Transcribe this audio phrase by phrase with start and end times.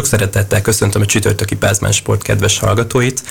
[0.00, 3.22] Sok szeretettel köszöntöm a csütörtöki Pázmán Sport kedves hallgatóit.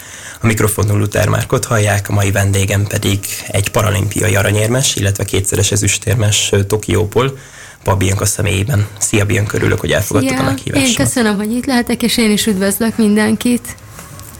[0.41, 6.53] A mikrofonon Luther Márkot hallják, a mai vendégem pedig egy paralimpiai aranyérmes, illetve kétszeres ezüstérmes
[6.67, 7.37] Tokióból,
[7.97, 8.87] Bianca személyében.
[8.99, 10.41] Szia Bianca, örülök, hogy elfogadtad Szia.
[10.41, 10.87] a meghívást.
[10.87, 13.75] Én köszönöm, hogy itt lehetek, és én is üdvözlök mindenkit.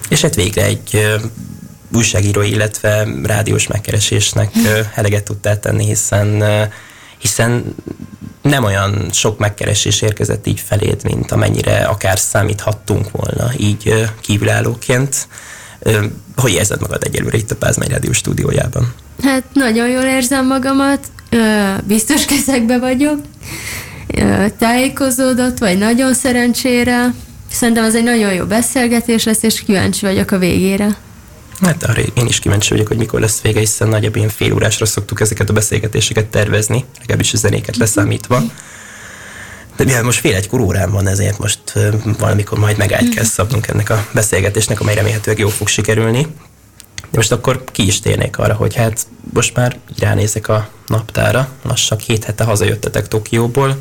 [0.10, 1.18] És hát végre egy
[1.94, 4.52] újságíró, illetve rádiós megkeresésnek
[4.96, 6.44] eleget tudtál tenni, hiszen
[7.20, 7.76] hiszen
[8.50, 15.28] nem olyan sok megkeresés érkezett így feléd, mint amennyire akár számíthattunk volna így kívülállóként.
[16.36, 18.94] Hogy érzed magad egyelőre itt a Pázmány Rádió stúdiójában?
[19.24, 21.00] Hát nagyon jól érzem magamat,
[21.84, 23.20] biztos kezekbe vagyok,
[24.58, 27.14] tájékozódott, vagy nagyon szerencsére.
[27.52, 30.98] Szerintem ez egy nagyon jó beszélgetés lesz, és kíváncsi vagyok a végére.
[31.62, 34.86] Hát arra én is kíváncsi vagyok, hogy mikor lesz vége, hiszen nagyobb ilyen fél órásra
[34.86, 38.42] szoktuk ezeket a beszélgetéseket tervezni, legalábbis a zenéket leszámítva.
[39.76, 41.60] De mivel most fél egykor órán van, ezért most
[42.20, 46.22] valamikor majd megállt kell szabnunk ennek a beszélgetésnek, amely remélhetőleg jó fog sikerülni.
[46.96, 51.98] De most akkor ki is térnék arra, hogy hát most már ránézek a naptára, lassan
[51.98, 53.78] két hete hazajöttetek Tokióból.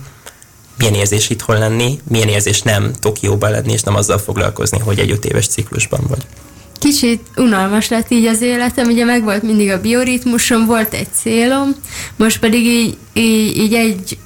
[0.78, 5.10] Milyen érzés itthon lenni, milyen érzés nem Tokióban lenni, és nem azzal foglalkozni, hogy egy
[5.10, 6.26] öt éves ciklusban vagy
[6.78, 11.74] kicsit unalmas lett így az életem, ugye meg volt mindig a bioritmusom, volt egy célom,
[12.16, 14.18] most pedig így, így, így egy,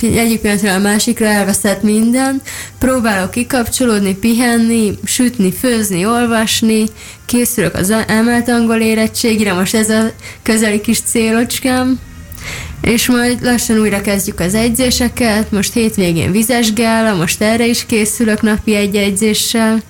[0.00, 2.42] egyik pillanatról a másikra elveszett minden,
[2.78, 6.84] próbálok kikapcsolódni, pihenni, sütni, főzni, olvasni,
[7.26, 10.10] készülök az emelt angol érettségére, most ez a
[10.42, 11.98] közeli kis célocskám,
[12.80, 18.42] és majd lassan újra kezdjük az edzéseket, most hétvégén vizes gála, most erre is készülök
[18.42, 19.82] napi egy edzéssel,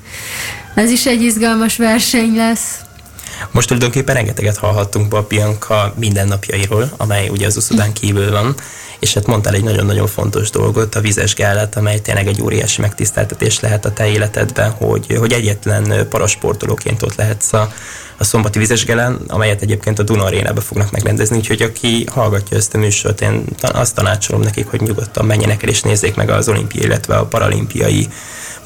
[0.79, 2.81] ez is egy izgalmas verseny lesz.
[3.51, 8.55] Most tulajdonképpen rengeteget hallhattunk a Bianca mindennapjairól, amely ugye az uszodán kívül van,
[8.99, 13.61] és hát mondtál egy nagyon-nagyon fontos dolgot, a vizes gálát, amely tényleg egy óriási megtiszteltetés
[13.61, 17.73] lehet a te életedben, hogy, hogy egyetlen parasportolóként ott lehetsz a,
[18.17, 22.75] a szombati vizes gálán, amelyet egyébként a Duna Arénába fognak megrendezni, úgyhogy aki hallgatja ezt
[22.75, 26.85] a műsort, én azt tanácsolom nekik, hogy nyugodtan menjenek el és nézzék meg az olimpiai,
[26.85, 28.09] illetve a paralimpiai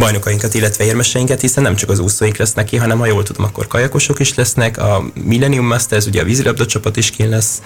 [0.02, 3.66] bajnokainkat, illetve érmeseinket, hiszen nem csak az úszóink lesznek ki, hanem ha jól tudom, akkor
[3.66, 7.62] kajakosok is lesznek, a Millennium Masters, ugye a vízilabda csapat is kín lesz,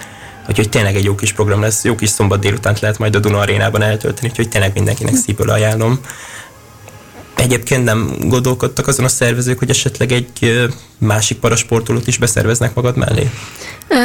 [0.49, 3.39] úgyhogy tényleg egy jó kis program lesz, jó kis szombat délutánt lehet majd a Duna
[3.39, 5.99] arénában eltölteni, úgyhogy tényleg mindenkinek szívből ajánlom.
[7.37, 13.29] Egyébként nem gondolkodtak azon a szervezők, hogy esetleg egy másik parasportolót is beszerveznek magad mellé?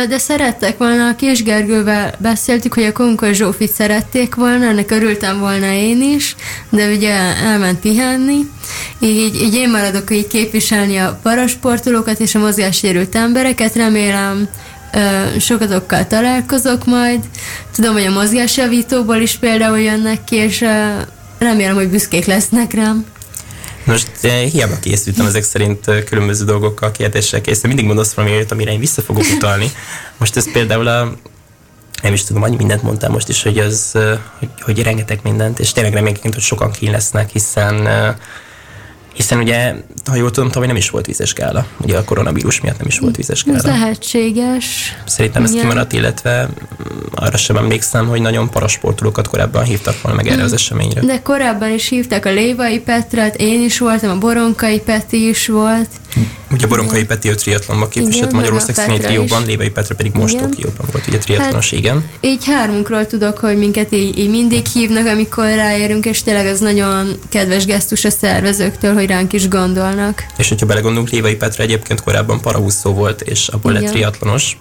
[0.08, 5.38] De szerettek volna, a Kis Gergővel beszéltük, hogy a Konkor Zsófit szerették volna, ennek örültem
[5.38, 6.36] volna én is,
[6.70, 8.38] de ugye elment pihenni,
[8.98, 14.48] így, így én maradok így képviselni a parasportolókat és a mozgássérült embereket, remélem
[15.38, 17.20] sokatokkal találkozok majd.
[17.74, 20.64] Tudom, hogy a mozgásjavítóból is például jönnek ki, és
[21.38, 23.04] remélem, hogy büszkék lesznek rám.
[23.84, 27.70] Most eh, hiába készültem ezek szerint eh, különböző dolgokkal, kérdéssel készültem.
[27.70, 29.70] Mindig mondasz valami olyat, amire én vissza fogok utalni.
[30.16, 31.12] Most ez például a
[32.02, 35.58] nem is tudom, annyi mindent mondtam most is, hogy, az, eh, hogy, hogy rengeteg mindent,
[35.58, 37.88] és tényleg reményként, hogy sokan kín lesznek, hiszen
[39.12, 39.74] hiszen ugye,
[40.04, 41.66] ha jól tudom, tavaly nem is volt vízes gála.
[41.80, 43.58] Ugye a koronavírus miatt nem is volt vízes gála.
[43.58, 44.96] Ez lehetséges.
[45.06, 50.32] Szerintem ez kimaradt, illetve mm, arra sem emlékszem, hogy nagyon parasportolókat korábban hívtak volna meg
[50.32, 51.00] erre az eseményre.
[51.00, 55.88] De korábban is hívták a Lévai Petret, én is voltam, a Boronkai Peti is volt.
[56.50, 61.06] Ugye Boronkai Peti a triatlonban képviselt Magyarország színei trióban, Lévai Petra pedig most Tokióban volt,
[61.06, 62.10] ugye triatlonos, hát, igen.
[62.20, 67.18] Így hármunkról tudok, hogy minket így, így mindig hívnak, amikor ráérünk, és tényleg az nagyon
[67.28, 70.24] kedves gesztus a szervezőktől, hogy ránk is gondolnak.
[70.36, 74.56] És hogyha belegondolunk, Lévai Petra egyébként korábban paraúszó volt, és abból lett triatlonos.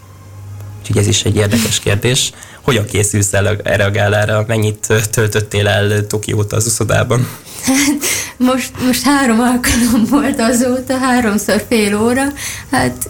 [0.82, 2.32] Úgyhogy ez is egy érdekes kérdés.
[2.62, 4.44] Hogyan készülsz el erre a gálára?
[4.48, 7.28] Mennyit töltöttél el Tokióta az uszodában?
[7.66, 8.06] Hát
[8.38, 12.24] most, most három alkalom volt azóta, háromszor fél óra.
[12.72, 13.10] Hát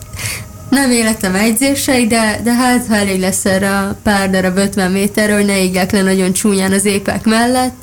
[0.69, 5.33] nem életem edzései, de, de hát ha elég lesz erre a pár darab 50 méterre,
[5.33, 7.75] hogy ne égek le nagyon csúnyán az épek mellett.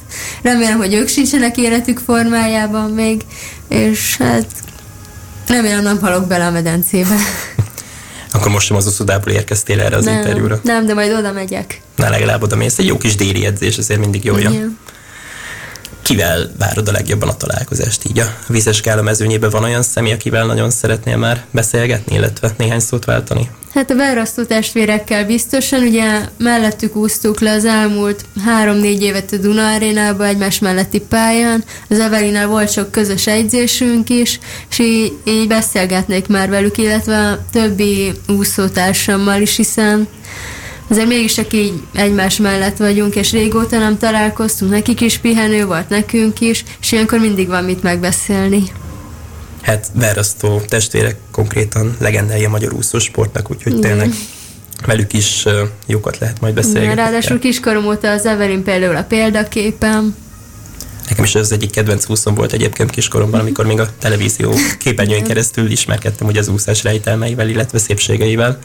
[0.42, 3.20] Remélem, hogy ők sincsenek életük formájában még,
[3.68, 4.46] és hát
[5.46, 7.16] remélem nem halok bele a medencébe.
[8.32, 10.60] Akkor most sem az uszodából érkeztél erre az nem, interjúra?
[10.62, 11.80] Nem, de majd oda megyek.
[11.96, 12.78] Na, legalább oda mész.
[12.78, 14.36] Egy jó kis déli edzés, azért mindig jó.
[14.36, 14.78] Igen
[16.08, 19.50] kivel várod a legjobban a találkozást így a vizes mezőnyében?
[19.50, 23.50] Van olyan személy, akivel nagyon szeretnél már beszélgetni, illetve néhány szót váltani?
[23.74, 29.74] Hát a várasztó testvérekkel biztosan, ugye mellettük úsztuk le az elmúlt három-négy évet a Duna
[29.74, 34.38] Arénába egymás melletti pályán, az Evelinál volt sok közös egyzésünk is,
[34.70, 40.08] és így, így beszélgetnék már velük, illetve a többi úszótársammal is, hiszen
[40.88, 45.88] azért mégis csak így egymás mellett vagyunk, és régóta nem találkoztunk, nekik is pihenő volt,
[45.88, 48.62] nekünk is, és ilyenkor mindig van mit megbeszélni.
[49.62, 53.90] Hát verrasztó testvérek konkrétan legendái a magyar úszósportnak, úgyhogy Igen.
[53.90, 54.10] tényleg
[54.86, 55.44] velük is
[55.86, 56.94] jókat lehet majd beszélni.
[56.94, 60.16] Ráadásul kiskorom óta az Evelyn például a példaképem.
[61.08, 65.70] Nekem is az egyik kedvenc úszom volt egyébként kiskoromban, amikor még a televízió képernyőn keresztül
[65.70, 68.58] ismerkedtem ugye az úszás rejtelmeivel, illetve szépségeivel.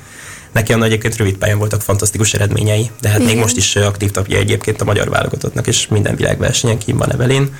[0.54, 3.30] Neki a egyébként rövid pályán voltak fantasztikus eredményei, de hát Igen.
[3.32, 7.56] még most is aktív tapja egyébként a magyar válogatottnak, és minden világversenyen kim van Evelyn.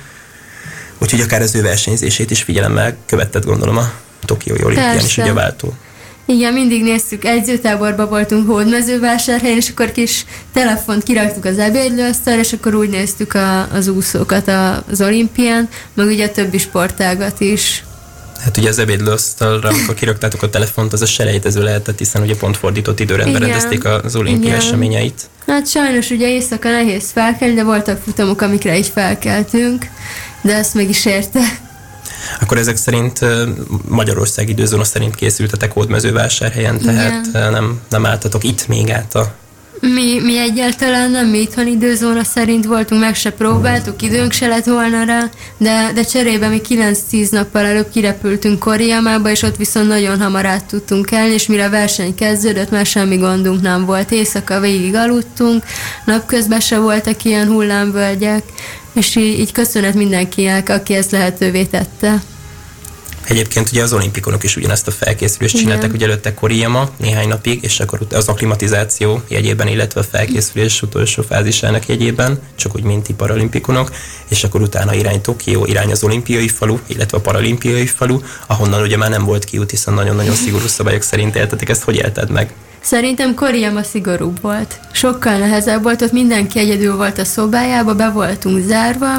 [0.98, 3.92] Úgyhogy akár az ő versenyzését is figyelemmel követted gondolom a
[4.24, 5.74] Tokiói olimpián is ugye váltó.
[6.26, 12.74] Igen, mindig néztük, egyzőtáborban voltunk hódmezővásárhelyen, és akkor kis telefont kiraktuk az ebédlőasztal, és akkor
[12.74, 14.48] úgy néztük a, az úszókat
[14.90, 17.84] az olimpián, meg ugye a többi sportágat is.
[18.40, 22.56] Hát ugye az ebédlőasztalra, amikor kiraktátok a telefont, az a selejtező lehetett, hiszen ugye pont
[22.56, 23.48] fordított időrendben Igen.
[23.48, 24.58] rendezték az olimpia Igen.
[24.58, 25.22] eseményeit.
[25.46, 29.86] Hát sajnos ugye éjszaka nehéz felkelni, de voltak futamok, amikre így felkeltünk,
[30.42, 31.40] de ezt meg is érte.
[32.40, 33.20] Akkor ezek szerint
[33.88, 37.52] Magyarország időzóna szerint készültetek hódmezővásárhelyen, tehát Igen.
[37.52, 39.34] nem, nem álltatok itt még át a
[39.92, 44.64] mi, mi egyáltalán nem mi itthon időzóna szerint voltunk, meg se próbáltuk, időnk se lett
[44.64, 50.20] volna rá, de, de cserébe mi 9-10 nappal előbb kirepültünk Koriamába, és ott viszont nagyon
[50.20, 54.10] hamar át tudtunk elni, és mire a verseny kezdődött, már semmi gondunk nem volt.
[54.10, 55.64] Éjszaka végig aludtunk,
[56.04, 58.42] napközben se voltak ilyen hullámvölgyek,
[58.92, 62.22] és így, így köszönet mindenkinek, aki ezt lehetővé tette.
[63.24, 65.66] Egyébként ugye az olimpikonok is ugyanezt a felkészülést Igen.
[65.66, 71.22] csináltak, ugye előtte Koriama néhány napig, és akkor az aklimatizáció jegyében, illetve a felkészülés utolsó
[71.22, 73.90] fázisának jegyében, csak úgy, mint paralimpikonok,
[74.28, 78.96] és akkor utána irány Tokió, irány az olimpiai falu, illetve a paralimpiai falu, ahonnan ugye
[78.96, 82.52] már nem volt kiút, hiszen nagyon-nagyon szigorú szabályok szerint éltetek ezt, hogy élted meg?
[82.80, 84.80] Szerintem Koriama szigorúbb volt.
[84.92, 89.14] Sokkal nehezebb volt, ott mindenki egyedül volt a szobájába, be voltunk zárva.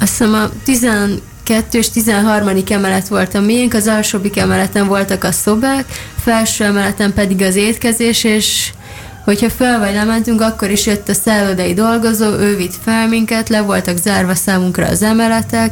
[0.00, 1.22] Azt hiszem a 12
[1.70, 2.62] és 13.
[2.68, 5.84] emelet volt a miénk, az alsóbbik emeleten voltak a szobák,
[6.24, 8.70] felső emeleten pedig az étkezés, és
[9.24, 13.60] hogyha fel vagy lementünk, akkor is jött a szállodai dolgozó, ő vitt fel minket, le
[13.60, 15.70] voltak zárva számunkra az emeletek,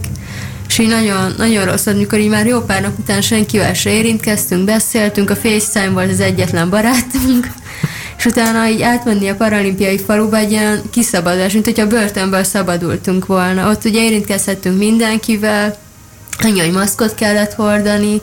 [0.68, 4.64] és így nagyon, nagyon rossz, amikor így már jó pár nap után senkivel se érintkeztünk,
[4.64, 7.46] beszéltünk, a FaceTime volt az egyetlen barátunk,
[8.16, 13.70] és utána így átmenni a paralimpiai faluba egy ilyen kiszabadulás, mint hogyha börtönből szabadultunk volna.
[13.70, 15.76] Ott ugye érintkezhettünk mindenkivel,
[16.38, 18.20] annyi, hogy maszkot kellett hordani,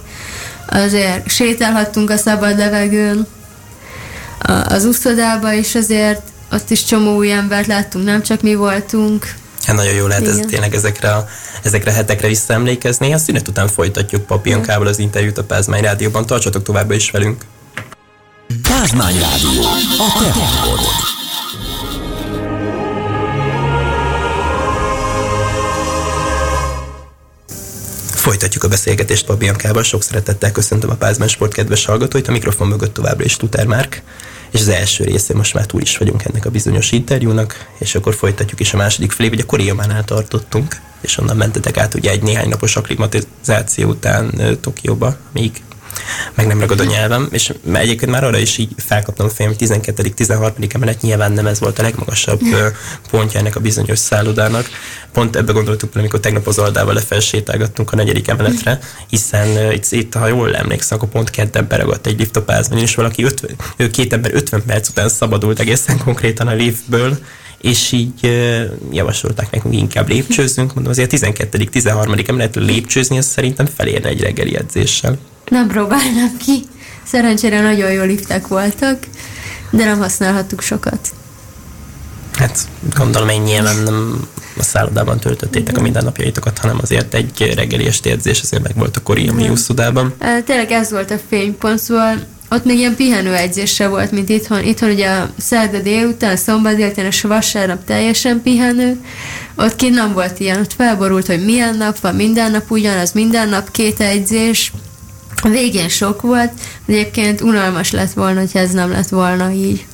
[0.68, 3.28] azért sétálhattunk a szabad levegőn,
[4.68, 6.22] az úszodába is azért
[6.52, 9.34] ott is csomó új embert láttunk, nem csak mi voltunk.
[9.66, 11.28] Hát nagyon jó lehet ez, tényleg ezekre a,
[11.64, 13.14] ezekre a hetekre visszaemlékezni.
[13.14, 16.26] A szünet után folytatjuk Papionkával az interjút a Pázmány Rádióban.
[16.26, 17.46] Tartsatok továbbra is velünk.
[18.82, 19.62] Pázmány Rádió,
[19.98, 20.80] a te hangod.
[28.10, 29.84] Folytatjuk a beszélgetést Pabiankával.
[29.84, 32.28] Sok szeretettel köszöntöm a Pázmány Sport kedves hallgatóit.
[32.28, 34.02] A mikrofon mögött továbbra is Tuter Márk
[34.52, 38.16] és az első részén most már túl is vagyunk ennek a bizonyos interjúnak, és akkor
[38.16, 42.24] folytatjuk is a második felé, hogy a Koriamánál tartottunk, és onnan mentetek át ugye egy
[42.24, 45.62] néhány napos aklimatizáció után Tokióba, míg
[46.34, 50.04] meg nem ragad a nyelvem, és egyébként már arra is így felkaptam fejem, 12.
[50.04, 50.54] 13.
[50.70, 52.42] emelet nyilván nem ez volt a legmagasabb
[53.10, 54.70] pontja ennek a bizonyos szállodának.
[55.14, 58.80] Pont ebbe gondoltuk amikor tegnap az Aldával lefelsétálgattunk a negyedik emeletre,
[59.10, 62.96] hiszen itt, itt, ha jól emlékszem, akkor pont kedden beragadt egy lift a pázban, és
[62.96, 67.18] valaki 50, ő két ember 50 perc után szabadult egészen konkrétan a liftből,
[67.62, 68.32] és így
[68.92, 70.74] javasolták nekünk, inkább lépcsőzzünk.
[70.74, 71.58] Mondom, azért a 12.
[71.58, 72.16] 13.
[72.28, 75.18] emeletről lépcsőzni, az szerintem felérne egy reggeli edzéssel.
[75.52, 76.64] Nem próbálnám ki.
[77.04, 78.98] Szerencsére nagyon jó liftek voltak,
[79.70, 81.10] de nem használhattuk sokat.
[82.34, 84.28] Hát gondolom, én nyilván nem
[84.58, 89.02] a szállodában töltöttétek a mindennapjaitokat, hanem azért egy reggeli esti edzés azért meg volt a
[89.02, 90.14] Koriami úszodában.
[90.46, 92.16] Tényleg ez volt a fénypont, szóval
[92.50, 94.64] ott még ilyen pihenő edzése volt, mint itthon.
[94.64, 98.98] Itthon ugye a szerda délután, a szombat délután és a vasárnap teljesen pihenő.
[99.56, 103.50] Ott kint nem volt ilyen, ott felborult, hogy milyen nap van, minden nap ugyanaz, minden
[103.50, 104.72] nap két edzés.
[105.42, 106.52] A végén sok volt,
[106.86, 109.86] egyébként unalmas lett volna, hogy ez nem lett volna így.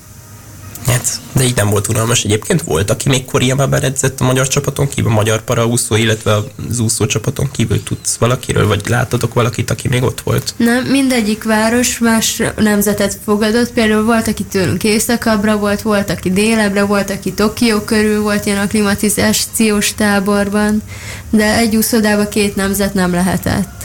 [0.88, 2.24] Hát, de így nem volt unalmas.
[2.24, 6.36] Egyébként volt, aki még Koriamában edzett a magyar csapaton kívül, a magyar paraúszó, illetve
[6.70, 10.54] az úszó csapaton kívül tudsz valakiről, vagy láttatok valakit, aki még ott volt?
[10.58, 13.72] Nem, mindegyik város más nemzetet fogadott.
[13.72, 18.58] Például volt, aki tőlünk északabbra volt, volt, aki délebbre volt, aki Tokió körül volt ilyen
[18.58, 20.82] a klimatizációs táborban,
[21.30, 23.77] de egy úszodába két nemzet nem lehetett.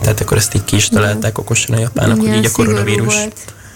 [0.00, 3.14] Tehát akkor ezt így ki is találták okosan a japánok, hogy így a koronavírus.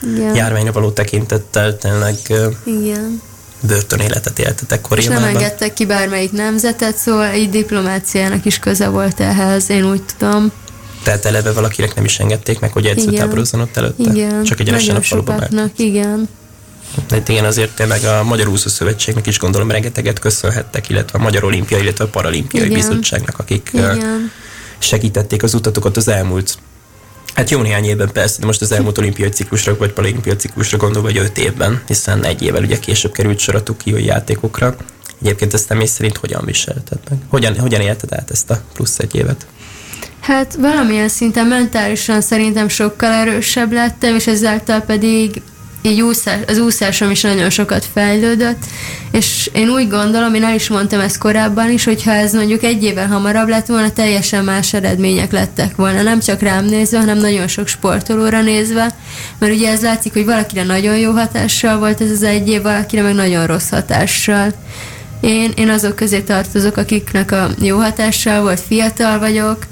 [0.03, 0.35] Igen.
[0.35, 2.17] járványra való tekintettel tényleg
[2.65, 3.23] Igen.
[3.61, 5.13] börtönéletet éltetek koréban.
[5.13, 10.03] És nem engedtek ki bármelyik nemzetet, szóval így diplomáciának is köze volt ehhez, én úgy
[10.19, 10.53] tudom.
[11.03, 14.13] Tehát eleve valakinek nem is engedték meg, hogy edzőtáborozzon ott előtte?
[14.13, 16.29] Igen, Csak egy a faluban igen.
[17.09, 21.45] De igen, azért tényleg a Magyar Úszó Szövetségnek is gondolom rengeteget köszönhettek, illetve a Magyar
[21.45, 22.79] Olimpia, illetve a Paralimpiai igen.
[22.79, 24.31] Bizottságnak, akik igen.
[24.83, 26.59] Segítették az utatokat az elmúlt
[27.35, 31.09] Hát jó néhány évben persze, de most az elmúlt olimpiai ciklusra, vagy paralimpiai ciklusra gondolva,
[31.09, 34.77] vagy öt évben, hiszen egy évvel ugye később került sor a Tokiói játékokra.
[35.21, 37.19] Egyébként ezt személy szerint hogyan viselted meg?
[37.29, 39.47] Hogyan, hogyan élted át ezt a plusz egy évet?
[40.21, 45.43] Hát valamilyen szinten mentálisan szerintem sokkal erősebb lettem, és ezáltal pedig
[45.83, 48.63] így úszás, az úszásom is nagyon sokat fejlődött,
[49.11, 52.63] és én úgy gondolom, én el is mondtam ezt korábban is, hogy ha ez mondjuk
[52.63, 57.19] egy évvel hamarabb lett volna, teljesen más eredmények lettek volna, nem csak rám nézve, hanem
[57.19, 58.95] nagyon sok sportolóra nézve,
[59.39, 63.03] mert ugye ez látszik, hogy valakire nagyon jó hatással volt ez az egy év, valakire
[63.03, 64.53] meg nagyon rossz hatással.
[65.21, 69.67] Én, én azok közé tartozok, akiknek a jó hatással volt, fiatal vagyok,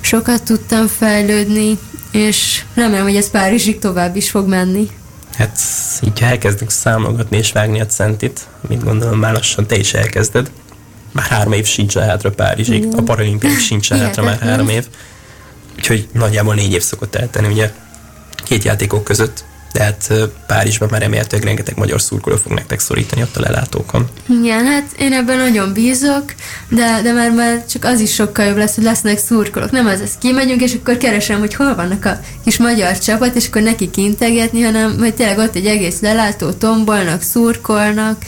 [0.00, 1.78] sokat tudtam fejlődni,
[2.10, 4.88] és remélem, hogy ez Párizsig tovább is fog menni.
[5.38, 5.58] Hát
[6.00, 10.50] így ha elkezdünk számolgatni és vágni a centit, amit gondolom már lassan te is elkezded,
[11.12, 12.98] már három év sincs a hátra Párizsig, Igen.
[12.98, 14.86] a paralimpiai sincs a hátra már három év,
[15.76, 17.72] úgyhogy nagyjából négy év szokott eltenni, ugye
[18.44, 20.12] két játékok között tehát
[20.46, 24.08] Párizsban már remélhetőleg rengeteg magyar szurkoló fog nektek szorítani ott a lelátókon.
[24.40, 26.34] Igen, hát én ebben nagyon bízok,
[26.68, 29.70] de, de már, már csak az is sokkal jobb lesz, hogy lesznek szurkolók.
[29.70, 33.46] Nem az, ez kimegyünk, és akkor keresem, hogy hol vannak a kis magyar csapat, és
[33.46, 38.22] akkor neki integetni, hanem hogy tényleg ott egy egész lelátó tombolnak, szurkolnak,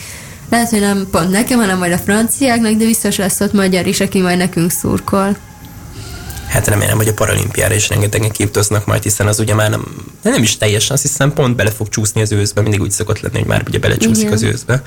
[0.49, 3.99] lehet, hogy nem pont nekem, hanem majd a franciáknak, de biztos lesz ott magyar is,
[3.99, 5.37] aki majd nekünk szurkol
[6.51, 9.85] hát remélem, hogy a paralimpiára is rengetegen kiutaznak majd, hiszen az ugye már nem,
[10.21, 13.37] nem is teljesen, azt hiszem pont bele fog csúszni az őszbe, mindig úgy szokott lenni,
[13.37, 14.33] hogy már ugye belecsúszik Igen.
[14.33, 14.83] az őszbe.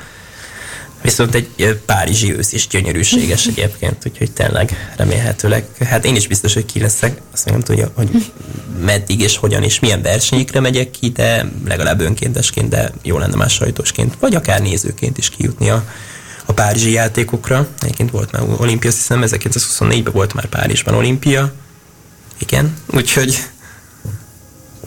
[1.03, 6.67] Viszont egy párizsi ősz is gyönyörűséges egyébként, úgyhogy tényleg remélhetőleg, hát én is biztos, hogy
[6.67, 8.33] ki leszek, azt nem tudja, hogy
[8.85, 13.53] meddig és hogyan és milyen versenyekre megyek ki, de legalább önkéntesként, de jó lenne más
[13.53, 15.85] sajtósként, vagy akár nézőként is kijutni a,
[16.47, 17.69] a párizsi játékokra.
[17.81, 21.53] Egyébként volt már olimpia, azt hiszem 1924-ben volt már Párizsban olimpia.
[22.39, 23.39] Igen, úgyhogy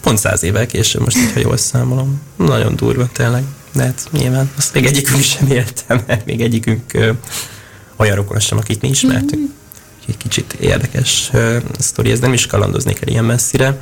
[0.02, 2.22] pont száz évvel később, most így, ha jól számolom.
[2.36, 7.12] Nagyon durva tényleg, de hát nyilván azt még egyikünk sem éltem, mert még egyikünk ö,
[7.96, 9.50] olyan rokon sem, akit mi ismertünk.
[10.08, 13.80] Egy kicsit érdekes ö, sztori, ez nem is kalandoznék el ilyen messzire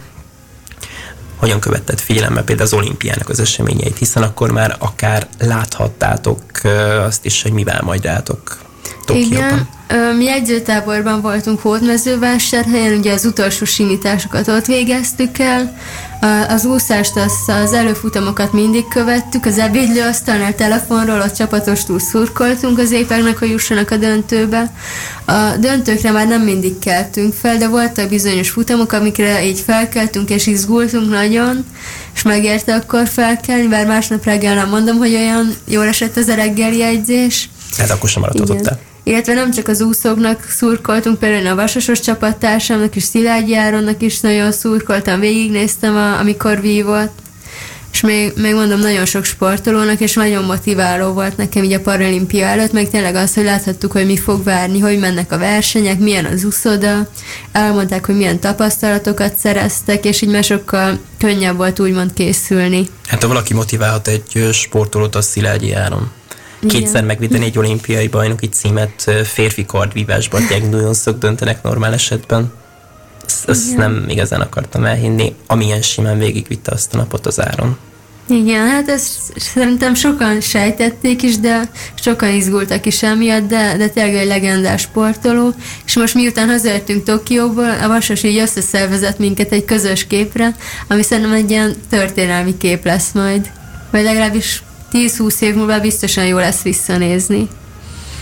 [1.35, 6.41] hogyan követted figyelemmel például az olimpiának az eseményeit, hiszen akkor már akár láthattátok
[7.05, 8.57] azt is, hogy mivel majd rátok
[9.05, 9.67] Tokióban.
[9.87, 15.77] Igen, mi edzőtáborban voltunk Hódmezővásárhelyen, ugye az utolsó simításokat ott végeztük el,
[16.47, 23.37] az úszást, az, az előfutamokat mindig követtük, az ebédlőasztalnál telefonról ott csapatostul szurkoltunk az épeknek,
[23.37, 24.71] hogy jussanak a döntőbe.
[25.25, 30.47] A döntőkre már nem mindig keltünk fel, de voltak bizonyos futamok, amikre így felkeltünk és
[30.47, 31.65] izgultunk nagyon,
[32.15, 36.35] és megérte akkor felkelni, bár másnap reggel nem mondom, hogy olyan jól esett az a
[36.35, 37.49] reggeli egyzés.
[37.77, 43.03] Hát akkor sem maradhatott illetve nem csak az úszóknak szurkoltunk, például a Vasasos csapattársamnak és
[43.03, 47.19] Szilágyi Áronnak is nagyon szurkoltam, végignéztem, a, amikor vívott,
[47.91, 52.71] és még, még nagyon sok sportolónak, és nagyon motiváló volt nekem így a paralimpia előtt,
[52.71, 56.43] meg tényleg az, hogy láthattuk, hogy mi fog várni, hogy mennek a versenyek, milyen az
[56.43, 57.09] úszoda,
[57.51, 62.89] elmondták, hogy milyen tapasztalatokat szereztek, és így már könnyebb volt úgymond készülni.
[63.07, 66.11] Hát ha valaki motiválhat egy sportolót, az Szilágyi Áron
[66.67, 72.51] kétszer megvédeni egy olimpiai bajnoki címet férfi kardvívásban, gyengdújonszok döntenek normál esetben.
[73.25, 77.77] Ezt, ezt nem igazán akartam elhinni, amilyen simán végigvitte azt a napot az áron.
[78.27, 84.15] Igen, hát ezt szerintem sokan sejtették is, de sokan izgultak is emiatt, de, de tényleg
[84.15, 85.53] egy legendás sportoló.
[85.85, 90.55] És most miután hazajöttünk Tokióból, a Vasas így összeszervezett minket egy közös képre,
[90.87, 93.49] ami szerintem egy ilyen történelmi kép lesz majd.
[93.91, 97.47] Vagy legalábbis 10-20 év múlva biztosan jó lesz visszanézni.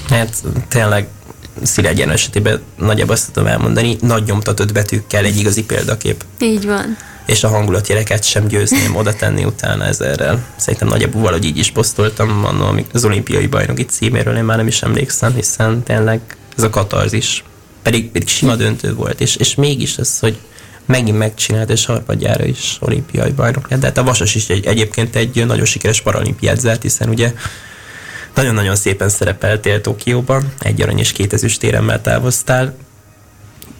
[0.10, 1.08] Hát tényleg
[1.62, 6.26] Szilágyen esetében nagyjából azt tudom elmondani, nagy nyomtatott betűkkel egy igazi példakép.
[6.40, 6.98] Így van.
[7.26, 10.46] És a hangulatjeleket sem győzném oda tenni utána ezerrel.
[10.56, 14.82] Szerintem nagyjából valahogy így is posztoltam annól, az olimpiai bajnoki címéről én már nem is
[14.82, 16.22] emlékszem, hiszen tényleg
[16.58, 17.44] ez a katarzis.
[17.82, 20.38] Pedig, pedig sima döntő volt, és, és mégis ez, hogy
[20.86, 23.80] megint megcsinált, és harmadjára is olimpiai bajnok lett.
[23.80, 27.34] De hát a Vasas is egy, egyébként egy nagyon sikeres paralimpiát zárt, hiszen ugye
[28.36, 32.76] nagyon-nagyon szépen szerepeltél Tokióban, egy arany és két ezüstéremmel távoztál.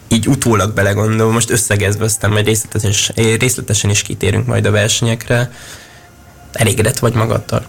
[0.08, 5.52] így utólag belegondolom, most összegezve aztán majd részletesen, részletesen is kitérünk majd a versenyekre.
[6.52, 7.64] Elégedett vagy magaddal?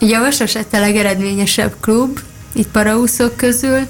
[0.00, 2.20] Ugye a Vasasett a legeredményesebb klub,
[2.52, 3.86] itt paraúszók közül,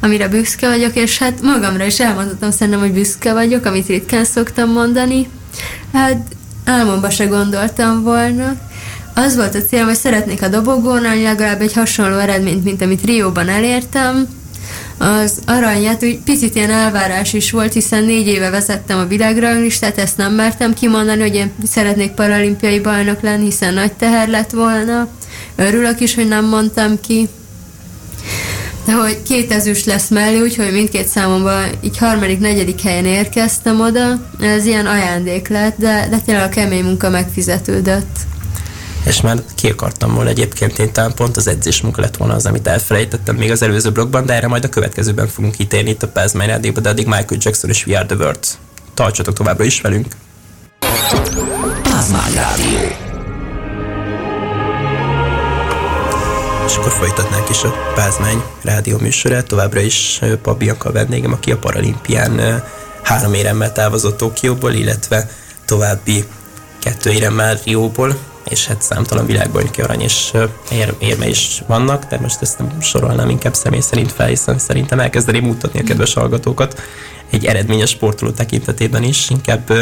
[0.00, 4.72] amire büszke vagyok, és hát magamra is elmondhatom szerintem, hogy büszke vagyok, amit ritkán szoktam
[4.72, 5.28] mondani.
[5.92, 6.22] Hát
[6.64, 8.56] álmomba se gondoltam volna.
[9.14, 13.48] Az volt a célom, hogy szeretnék a dobogónál legalább egy hasonló eredményt, mint amit Rióban
[13.48, 14.28] elértem.
[14.98, 20.16] Az aranyát úgy picit ilyen elvárás is volt, hiszen négy éve vezettem a világranglistát, ezt
[20.16, 25.08] nem mertem kimondani, hogy én szeretnék paralimpiai bajnok lenni, hiszen nagy teher lett volna.
[25.56, 27.28] Örülök is, hogy nem mondtam ki
[28.88, 34.28] de hogy két ezüst lesz mellé, úgyhogy mindkét számomban így harmadik, negyedik helyen érkeztem oda.
[34.40, 38.16] Ez ilyen ajándék lett, de, de tényleg a kemény munka megfizetődött.
[39.04, 42.46] És már ki akartam volna egyébként, én talán pont az edzés munka lett volna az,
[42.46, 46.08] amit elfelejtettem még az előző blogban, de erre majd a következőben fogunk kitérni itt a
[46.08, 48.46] Pázmány Rádióban, de addig Michael Jackson és We Are The World.
[48.94, 50.06] Tartsatok továbbra is velünk!
[51.82, 53.07] Pázmány Rádió.
[56.68, 59.46] És akkor folytatnánk is a Pázmány rádió műsorát.
[59.46, 62.62] Továbbra is Pabianka vendégem, aki a paralimpián
[63.02, 65.30] három éremmel távozott Tokióból, illetve
[65.64, 66.24] további
[66.78, 70.32] kettő éremmel Rióból, és hát számtalan világbajnoki arany és
[70.70, 75.00] ér, érme is vannak, de most ezt nem sorolnám inkább személy szerint fel, hiszen szerintem
[75.00, 76.82] elkezdeném mutatni a kedves hallgatókat
[77.30, 79.72] egy eredményes sportoló tekintetében is, inkább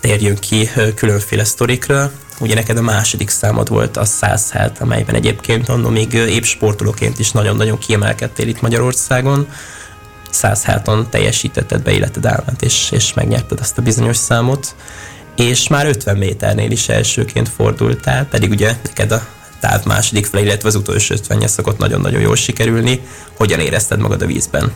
[0.00, 2.10] térjünk ki különféle sztorikra.
[2.40, 7.30] Ugye neked a második számod volt a 107, amelyben egyébként annól még épp sportolóként is
[7.30, 9.48] nagyon-nagyon kiemelkedtél itt Magyarországon.
[10.32, 14.74] 107-on teljesítetted be életed álmát, és, és megnyerted azt a bizonyos számot.
[15.36, 19.26] És már 50 méternél is elsőként fordultál, pedig ugye neked a
[19.60, 23.00] táv második fel, illetve az utolsó 50 szokott nagyon-nagyon jól sikerülni.
[23.36, 24.72] Hogyan érezted magad a vízben?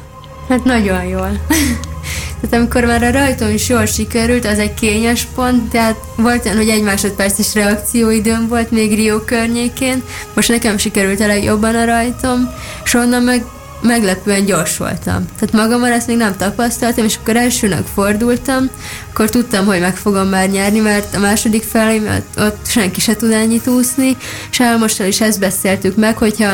[0.48, 1.30] Hát nagyon jól.
[2.40, 6.56] tehát amikor már a rajtom is jól sikerült, az egy kényes pont, tehát volt olyan,
[6.56, 10.02] hogy egy másodperces reakcióidőm volt még Rio környékén,
[10.34, 12.50] most nekem sikerült a legjobban a rajtom,
[12.84, 13.44] és onnan meg
[13.80, 15.24] meglepően gyors voltam.
[15.38, 18.70] Tehát magammal ezt még nem tapasztaltam, és akkor elsőnek fordultam,
[19.10, 22.02] akkor tudtam, hogy meg fogom már nyerni, mert a második felé
[22.36, 24.16] ott senki se tud ennyit úszni,
[24.50, 26.50] és Álmossal is ezt beszéltük meg, hogyha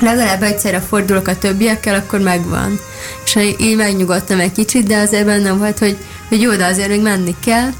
[0.00, 2.80] legalább egyszerre fordulok a többiekkel, akkor megvan.
[3.24, 5.96] És így megnyugodtam egy kicsit, de azért bennem volt, hogy,
[6.28, 7.70] hogy jó, de azért még menni kell,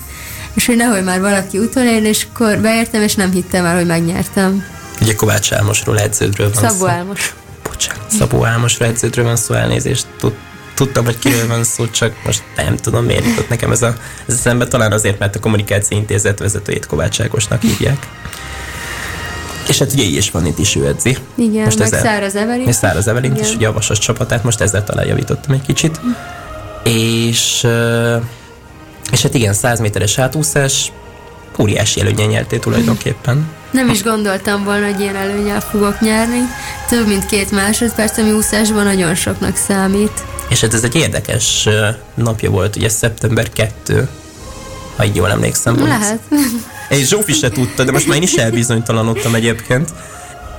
[0.54, 4.64] és hogy nehogy már valaki utolérni, és akkor beértem, és nem hittem el, hogy megnyertem.
[5.00, 7.34] Ugye Kovács Álmosról edződről van Szabó Álmos.
[7.62, 10.06] Bocsánat, Szabó Álmosról edződről van szó, elnézést.
[10.74, 13.94] Tudtam, hogy kiről van szó, csak most nem tudom, miért jutott nekem ez a,
[14.26, 14.66] ez a szembe.
[14.66, 18.06] Talán azért, mert a kommunikáció intézet vezetőjét Kovács Ákosnak hívják.
[19.68, 21.16] És hát ugye így is van itt is ő edzi.
[21.34, 22.66] Igen, most meg ezzel, Száraz Evelyn.
[22.66, 26.00] És Száraz Evelyn is, ugye a Vasas csapatát, most ezzel talán javítottam egy kicsit.
[26.84, 27.66] És,
[29.12, 30.92] és hát igen, 100 méteres hátúszás,
[31.58, 33.50] óriási előnye nyertél tulajdonképpen.
[33.70, 36.40] Nem is gondoltam volna, hogy ilyen előnyel fogok nyerni.
[36.88, 40.24] Több mint két másodperc, ami úszásban nagyon soknak számít.
[40.48, 41.68] És hát ez egy érdekes
[42.14, 44.08] napja volt, ugye szeptember 2,
[44.96, 45.86] ha így jól emlékszem.
[45.86, 46.20] Lehet.
[46.88, 49.88] És Zsófi se tudta, de most már én is elbizonytalanodtam egyébként.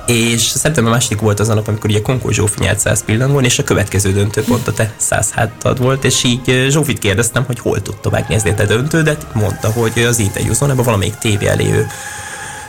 [0.06, 3.58] És szeptember második volt az a nap, amikor ugye Konkó Zsófi nyert 100 pillanaton, és
[3.58, 8.10] a következő döntőpont a te 100 háttad volt, és így Zsófit kérdeztem, hogy hol tudta
[8.10, 11.86] megnézni a te döntődet, mondta, hogy az interjúzónában valamelyik tévé elé ő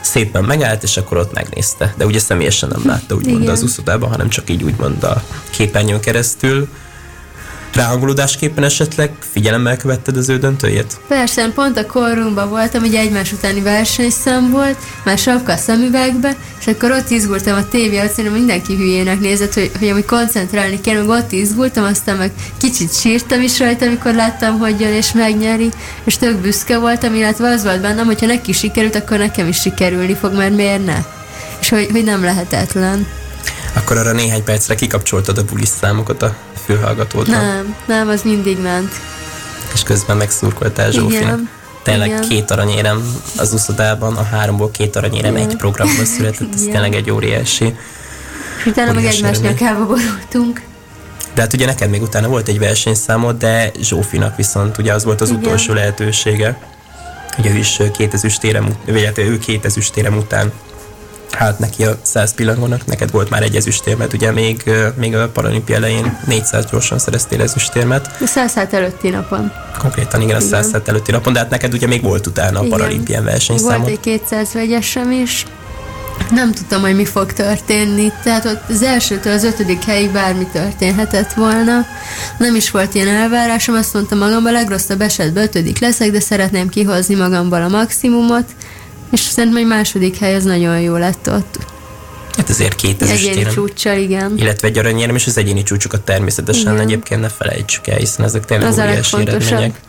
[0.00, 1.94] szépen megállt, és akkor ott megnézte.
[1.96, 6.68] De ugye személyesen nem látta úgymond az úszodában, hanem csak így úgymond a képernyőn keresztül
[7.74, 11.00] ráhangolódásképpen esetleg figyelemmel követted az ő döntőjét?
[11.08, 16.90] Persze, pont a korunkban voltam, hogy egymás utáni versenyszám volt, már sapka szemüvegbe, és akkor
[16.90, 21.08] ott izgultam a tévé előtt, szerintem mindenki hülyének nézett, hogy, hogy amúgy koncentrálni kell, meg
[21.08, 25.68] ott izgultam, aztán meg kicsit sírtam is rajta, amikor láttam, hogy jön és megnyeri,
[26.04, 30.14] és tök büszke voltam, illetve az volt bennem, hogyha neki sikerült, akkor nekem is sikerülni
[30.14, 30.96] fog, mert miért ne?
[31.60, 33.06] És hogy, hogy nem lehetetlen.
[33.72, 37.40] Akkor arra néhány percre kikapcsoltad a bulis számokat a fülhallgatódra?
[37.40, 38.92] Nem, nem, az mindig ment.
[39.74, 41.40] És közben megszurkoltál Zsófinak.
[41.82, 42.28] Tényleg Igen.
[42.28, 45.48] két aranyérem az uszodában, a háromból két aranyérem Igen.
[45.48, 47.76] egy programban született, ez tényleg egy óriási.
[48.58, 50.62] És utána meg egymás nyakába borultunk.
[51.34, 55.20] De hát ugye neked még utána volt egy versenyszámod, de Zsófinak viszont ugye az volt
[55.20, 55.40] az Igen.
[55.40, 56.58] utolsó lehetősége.
[57.38, 60.52] Ugye ő is két ezüstérem, vagy hát ő két ezüstérem után
[61.34, 65.76] hát neki a 100 pillangónak, neked volt már egy ezüstérmet, ugye még, még a paralimpia
[65.76, 68.16] elején 400 gyorsan szereztél ezüstérmet.
[68.20, 69.52] A 100 előtti napon.
[69.78, 73.24] Konkrétan igen, a 100 előtti napon, de hát neked ugye még volt utána a paralimpián
[73.24, 73.80] versenyszámod.
[73.80, 75.46] Volt egy 200 vegyesem is.
[76.30, 78.12] nem tudtam, hogy mi fog történni.
[78.22, 81.86] Tehát ott az elsőtől az ötödik helyig bármi történhetett volna.
[82.38, 86.68] Nem is volt ilyen elvárásom, azt mondtam magamban, a legrosszabb esetben ötödik leszek, de szeretném
[86.68, 88.44] kihozni magamból a maximumot,
[89.12, 91.58] és szerintem egy második hely az nagyon jó lett ott.
[92.36, 94.32] Hát azért két Egyéni csúccsal, igen.
[94.36, 96.78] Illetve egy aranyérem, és az egyéni csúcsokat természetesen igen.
[96.78, 99.80] egyébként ne felejtsük el, hiszen ezek tényleg az óriási eredmények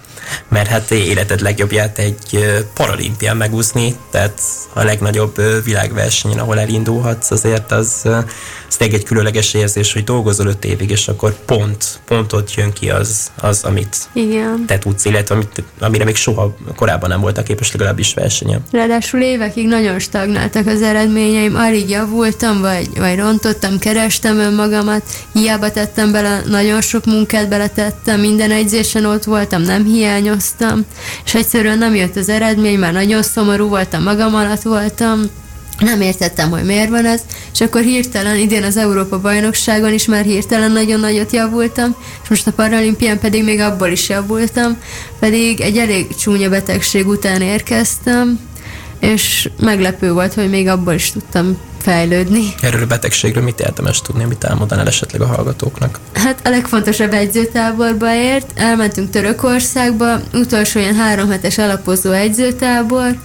[0.48, 4.42] mert hát életed legjobbját egy paralimpián megúszni, tehát
[4.74, 8.02] a legnagyobb világversenyen, ahol elindulhatsz, azért az,
[8.70, 12.90] az egy különleges érzés, hogy dolgozol öt évig, és akkor pont, pont ott jön ki
[12.90, 14.64] az, az amit Igen.
[14.68, 18.64] te tudsz, illetve amit, amire még soha korábban nem voltak képes legalábbis versenyen.
[18.72, 26.12] Ráadásul évekig nagyon stagnáltak az eredményeim, alig javultam, vagy, vagy rontottam, kerestem önmagamat, hiába tettem
[26.12, 30.86] bele, nagyon sok munkát beletettem, minden egyzésen ott voltam, nem hiányoztam,
[31.26, 35.22] és egyszerűen nem jött az eredmény, már nagyon szomorú voltam, magam alatt voltam,
[35.80, 37.22] nem értettem, hogy miért van ez,
[37.54, 42.48] és akkor hirtelen, idén az Európa bajnokságon is már hirtelen nagyon nagyot javultam, és most
[42.48, 44.78] a paralimpián pedig még abból is javultam,
[45.20, 48.40] pedig egy elég csúnya betegség után érkeztem,
[49.00, 52.54] és meglepő volt, hogy még abból is tudtam fejlődni.
[52.62, 56.00] Erről a betegségről mit érdemes tudni, mit elmondanál esetleg a hallgatóknak?
[56.14, 63.18] Hát a legfontosabb egyzőtáborba ért, elmentünk Törökországba, utolsó ilyen három hetes alapozó egyzőtábor,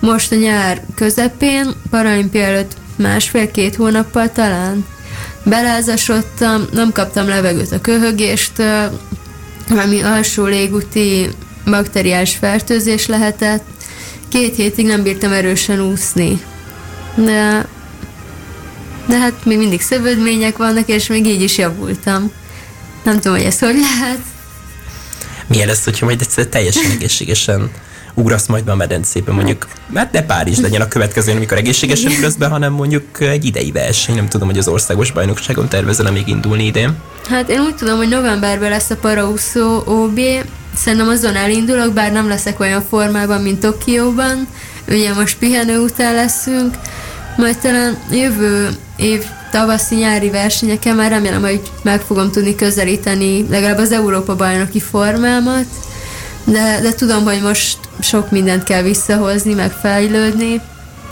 [0.00, 4.84] most a nyár közepén, paralimpia előtt másfél-két hónappal talán
[5.44, 9.00] belázasodtam, nem kaptam levegőt a köhögéstől,
[9.68, 11.28] ami alsó légúti
[11.64, 13.64] bakteriás fertőzés lehetett.
[14.28, 16.42] Két hétig nem bírtam erősen úszni.
[17.14, 17.66] De,
[19.06, 22.32] de hát még mindig szövődmények vannak, és még így is javultam.
[23.04, 24.18] Nem tudom, hogy ez hogy lehet.
[25.46, 27.70] Milyen lesz, hogyha majd egyszer teljesen egészségesen
[28.14, 32.34] ugrasz majd be a medencébe, mondjuk, hát ne Párizs legyen a következő, amikor egészségesen ugrasz
[32.34, 36.64] be, hanem mondjuk egy idei verseny, nem tudom, hogy az országos bajnokságon tervezel még indulni
[36.64, 36.96] idén.
[37.28, 40.20] Hát én úgy tudom, hogy novemberben lesz a Paraúszó OB,
[40.76, 44.48] szerintem azon elindulok, bár nem leszek olyan formában, mint Tokióban,
[44.88, 46.74] ugye most pihenő után leszünk,
[47.36, 48.68] majd talán jövő
[49.02, 55.66] év tavaszi-nyári versenyeken már remélem, hogy meg fogom tudni közelíteni legalább az Európa bajnoki formámat,
[56.44, 60.60] de, de tudom, hogy most sok mindent kell visszahozni, meg fejlődni.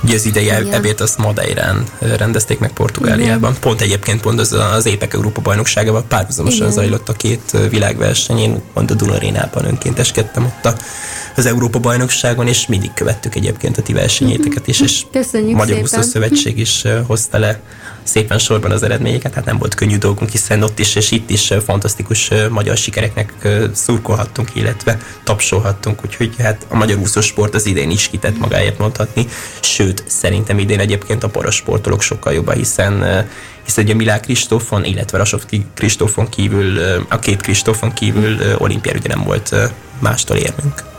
[0.04, 1.84] Ugye az idei ebét azt Madeirán
[2.16, 3.50] rendezték meg Portugáliában.
[3.50, 3.60] Igen.
[3.60, 6.72] Pont egyébként pont az, az Épek Európa bajnokságában párhuzamosan Igen.
[6.72, 8.38] zajlott a két világverseny.
[8.38, 10.74] Én pont a Dunarénában önkénteskedtem ott a,
[11.40, 16.02] az Európa bajnokságon, és mindig követtük egyébként a ti versenyéteket is, és Köszönjük Magyar Úszó
[16.02, 17.60] Szövetség is hozta le
[18.02, 21.52] szépen sorban az eredményeket, hát nem volt könnyű dolgunk, hiszen ott is és itt is
[21.64, 23.32] fantasztikus magyar sikereknek
[23.72, 29.26] szurkolhattunk, illetve tapsolhattunk, úgyhogy hát a magyar úszósport az idén is kitett magáért mondhatni,
[29.60, 33.26] sőt, szerintem idén egyébként a parasportolók sokkal jobban, hiszen
[33.64, 39.24] hiszen ugye Milák Kristófon, illetve Rasovki Kristófon kívül, a két Kristófon kívül olimpiára ugye nem
[39.24, 39.54] volt
[39.98, 40.89] mástól érmünk.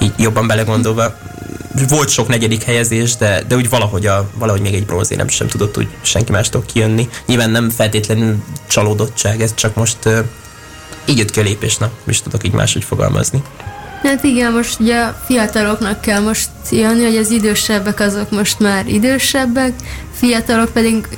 [0.00, 1.14] Így jobban belegondolva,
[1.88, 5.78] volt sok negyedik helyezés, de, de úgy valahogy, a, valahogy még egy bronzérem sem tudott
[5.78, 7.08] úgy senki mástól kijönni.
[7.26, 10.18] Nyilván nem feltétlenül csalódottság, ez csak most uh,
[11.04, 13.42] így jött ki a lépés, na, is tudok így máshogy fogalmazni.
[14.02, 19.72] Hát igen, most ugye fiataloknak kell most jönni, hogy az idősebbek azok most már idősebbek,
[20.12, 21.08] fiatalok pedig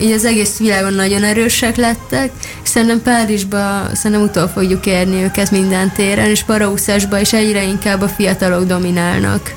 [0.00, 2.30] így az egész világon nagyon erősek lettek,
[2.62, 8.00] és szerintem Párizsba szerintem utol fogjuk érni őket minden téren, és paraúszásba is egyre inkább
[8.00, 9.54] a fiatalok dominálnak.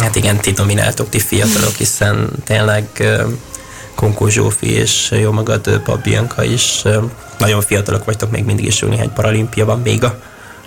[0.00, 2.84] Hát igen, ti domináltok, ti fiatalok, hiszen tényleg
[3.94, 6.82] Konkó Zsófi és jó magad Bianca is
[7.38, 10.18] nagyon fiatalok vagytok, még mindig is jó néhány paralimpia van még a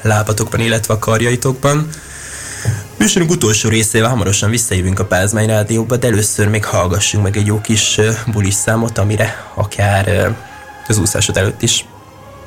[0.04, 1.90] lábatokban, illetve a karjaitokban.
[2.98, 7.62] Műsorunk utolsó részével hamarosan visszajövünk a Pázmány Rádióba, de először még hallgassunk meg egy jó
[7.62, 10.36] kis bulis számot, amire akár
[10.88, 11.86] az úszásod előtt is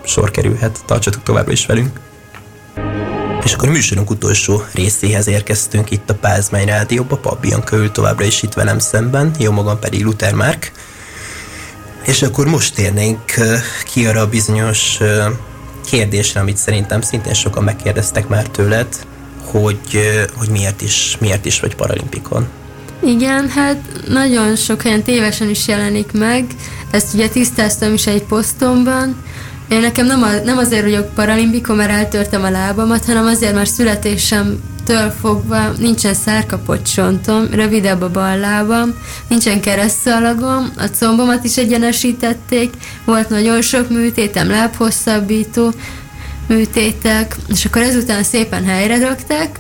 [0.05, 0.79] sor kerülhet.
[0.87, 2.01] Tartsatok továbbra is velünk!
[3.45, 8.43] És akkor a műsorunk utolsó részéhez érkeztünk itt a Pázmány Rádióba, Pabian Kövül továbbra is
[8.43, 10.73] itt velem szemben, jó magam pedig Luther Márk.
[12.05, 13.21] És akkor most térnénk
[13.85, 14.99] ki arra a bizonyos
[15.91, 18.87] kérdésre, amit szerintem szintén sokan megkérdeztek már tőled,
[19.45, 20.01] hogy,
[20.37, 22.49] hogy miért, is, miért is vagy paralimpikon.
[23.03, 23.77] Igen, hát
[24.09, 26.45] nagyon sok helyen tévesen is jelenik meg,
[26.91, 29.17] ezt ugye tisztáztam is egy posztomban,
[29.69, 33.71] én nekem nem, a, nem azért vagyok paralimpikon, mert eltörtem a lábamat, hanem azért, mert
[34.87, 38.95] születésemtől fogva nincsen szárkapott csontom, rövidebb a bal lábam,
[39.29, 45.73] nincsen keresztszalagom, a combomat is egyenesítették, volt nagyon sok műtétem, lábhosszabbító
[46.49, 49.59] műtétek, és akkor ezután szépen helyre rakták,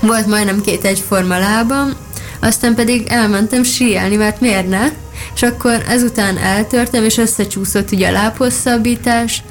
[0.00, 1.92] volt majdnem két egyforma lábam,
[2.40, 4.88] aztán pedig elmentem síelni, mert miért ne?
[5.34, 9.42] És akkor ezután eltörtem, és összecsúszott ugye a lábhosszabbítás,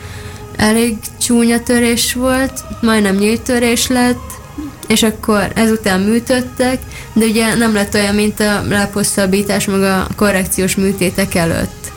[0.55, 4.43] elég csúnya törés volt, majdnem nyílt törés lett,
[4.87, 6.79] és akkor ezután műtöttek,
[7.13, 11.91] de ugye nem lett olyan, mint a lábhosszabbítás, meg a korrekciós műtétek előtt.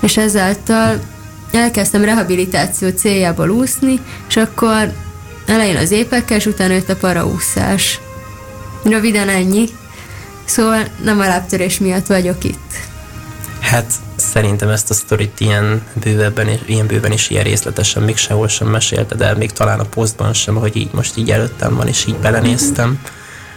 [0.00, 1.00] És ezáltal
[1.52, 4.92] elkezdtem rehabilitáció céljából úszni, és akkor
[5.46, 8.00] elején az épekkel, és utána jött a paraúszás.
[8.82, 9.68] Röviden ennyi.
[10.44, 12.74] Szóval nem a lábtörés miatt vagyok itt.
[13.60, 13.92] Hát
[14.36, 19.20] szerintem ezt a sztorit ilyen bővebben, ilyen bőven is ilyen részletesen még sehol sem mesélted
[19.20, 22.88] el, még talán a posztban sem, hogy így most így előttem van, és így belenéztem.
[22.88, 23.00] Mm-hmm.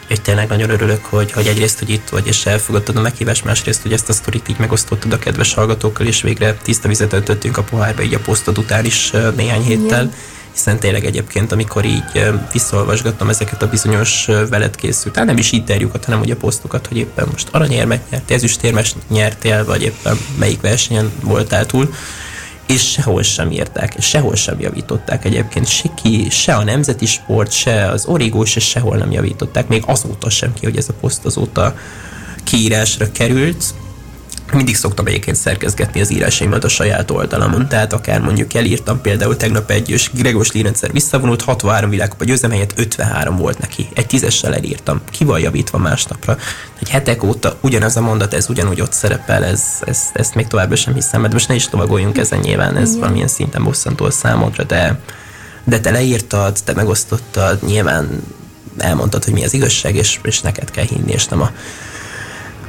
[0.08, 3.82] És tényleg nagyon örülök, hogy, hogy egyrészt, hogy itt vagy, és elfogadtad a meghívást, másrészt,
[3.82, 7.64] hogy ezt a sztorit így megosztottad a kedves hallgatókkal, és végre tiszta vizet öntöttünk a
[7.64, 10.02] pohárba, így a posztod után is néhány héttel.
[10.02, 10.14] Igen
[10.54, 16.06] hiszen tényleg egyébként, amikor így visszaolvasgattam ezeket a bizonyos veled készült, hát nem is interjúkat,
[16.06, 21.66] hanem ugye posztokat, hogy éppen most aranyérmet nyertél, ezüstérmes nyertél, vagy éppen melyik versenyen voltál
[21.66, 21.94] túl,
[22.68, 25.68] és sehol sem írták, és sehol sem javították egyébként.
[25.68, 30.30] Se ki, se a nemzeti sport, se az origó, se sehol nem javították, még azóta
[30.30, 31.76] sem ki, hogy ez a poszt azóta
[32.44, 33.64] kiírásra került,
[34.54, 39.70] mindig szoktam egyébként szerkezgetni az írásaimat a saját oldalamon, tehát akár mondjuk elírtam például tegnap
[39.70, 43.88] egy és Gregos Lirendszer visszavonult, 63 világkupa győzelem helyett 53 volt neki.
[43.94, 45.02] Egy tízessel elírtam.
[45.12, 46.38] Ki van javítva másnapra?
[46.80, 50.76] Egy hetek óta ugyanaz a mondat, ez ugyanúgy ott szerepel, ez, ez, ezt még továbbra
[50.76, 53.00] sem hiszem, mert most ne is tovagoljunk ezen nyilván, ez Igen.
[53.00, 55.00] valamilyen szinten bosszantó a számodra, de,
[55.64, 58.24] de te leírtad, te megosztottad, nyilván
[58.78, 61.52] elmondtad, hogy mi az igazság, és, és neked kell hinni, és nem a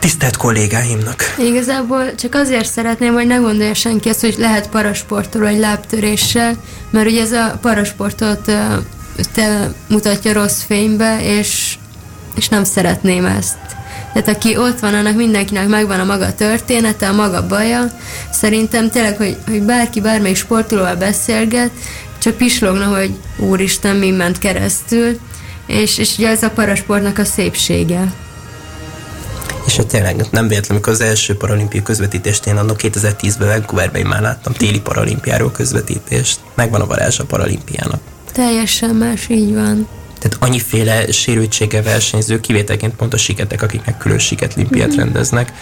[0.00, 1.34] tisztelt kollégáimnak.
[1.38, 6.56] Igazából csak azért szeretném, hogy ne gondolja senki ezt, hogy lehet parasportoló egy lábtöréssel,
[6.90, 8.50] mert ugye ez a parasportot
[9.32, 11.74] te mutatja rossz fénybe, és,
[12.36, 13.56] és nem szeretném ezt.
[14.12, 17.84] Tehát aki ott van, annak mindenkinek megvan a maga története, a maga baja.
[18.32, 21.70] Szerintem tényleg, hogy, hogy bárki bármelyik sportolóval beszélget,
[22.18, 25.18] csak pislogna, hogy úristen, mi ment keresztül,
[25.66, 28.12] és, és ugye ez a parasportnak a szépsége.
[29.70, 34.20] És hát tényleg nem véletlenül, az első paralimpiai közvetítést én annak 2010-ben Vancouverben én már
[34.20, 36.40] láttam téli paralimpiáról közvetítést.
[36.54, 38.00] Megvan a varázs a paralimpiának.
[38.32, 39.88] Teljesen más, így van.
[40.18, 44.98] Tehát annyiféle sérültsége versenyző, kivételként pont a siketek, akiknek külön siketlimpiát mm-hmm.
[44.98, 45.52] rendeznek,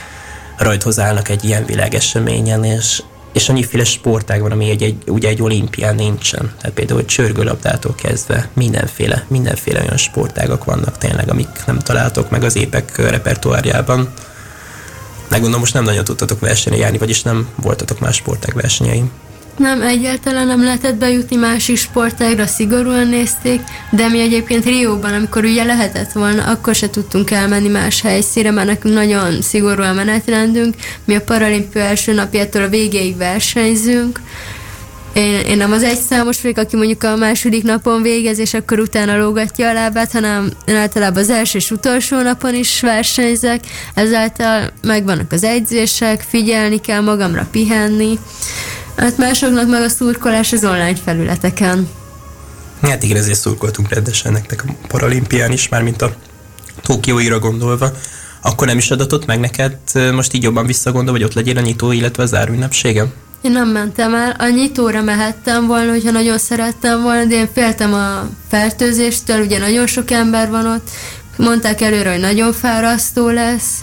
[0.57, 3.03] rajthoz állnak egy ilyen világeseményen, és
[3.39, 6.53] és annyiféle sportág van, ami egy, egy, ugye egy olimpián nincsen.
[6.61, 12.57] Tehát például csörgőlabdától kezdve mindenféle, mindenféle olyan sportágak vannak tényleg, amik nem találtok meg az
[12.57, 14.13] épek repertoárjában.
[15.29, 19.11] Megmondom, most nem nagyon tudtatok versenyre járni, vagyis nem voltatok más sportág versenyeim.
[19.59, 25.65] Nem, egyáltalán nem lehetett bejutni másik sportágra, szigorúan nézték, de mi egyébként Rióban, amikor ugye
[25.65, 30.75] lehetett volna, akkor se tudtunk elmenni más helyszíre, mert nekünk nagyon szigorú a menetrendünk.
[31.05, 34.21] Mi a paralimpia első napjától a végéig versenyzünk,
[35.13, 38.79] én, én nem az egy számos vagyok, aki mondjuk a második napon végez, és akkor
[38.79, 43.61] utána lógatja a lábát, hanem én általában az első és utolsó napon is versenyzek,
[43.95, 48.19] ezáltal megvannak az egyzések, figyelni kell magamra pihenni,
[48.99, 51.89] Hát másoknak meg a szurkolás az online felületeken.
[52.83, 56.15] Hát igen, ezért szurkoltunk rendesen nektek a paralimpián is, már mint a
[56.83, 57.91] Tokióira gondolva.
[58.43, 59.77] Akkor nem is adatott meg neked,
[60.13, 63.07] most így jobban visszagondol, hogy ott legyél a nyitó, illetve a záró ünnepsége?
[63.41, 64.35] Én nem mentem el.
[64.39, 69.87] A nyitóra mehettem volna, hogyha nagyon szerettem volna, de én féltem a fertőzéstől, ugye nagyon
[69.87, 70.89] sok ember van ott.
[71.37, 73.79] Mondták előre, hogy nagyon fárasztó lesz.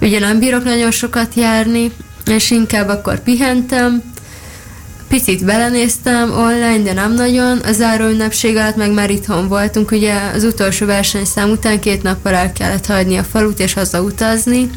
[0.00, 1.92] Ugye nem bírok nagyon sokat járni,
[2.26, 4.02] és inkább akkor pihentem
[5.08, 7.58] Picit belenéztem online, de nem nagyon.
[7.58, 9.90] A záró ünnepség alatt meg már itthon voltunk.
[9.90, 14.70] Ugye az utolsó versenyszám után két nappal el kellett hagyni a falut és hazautazni.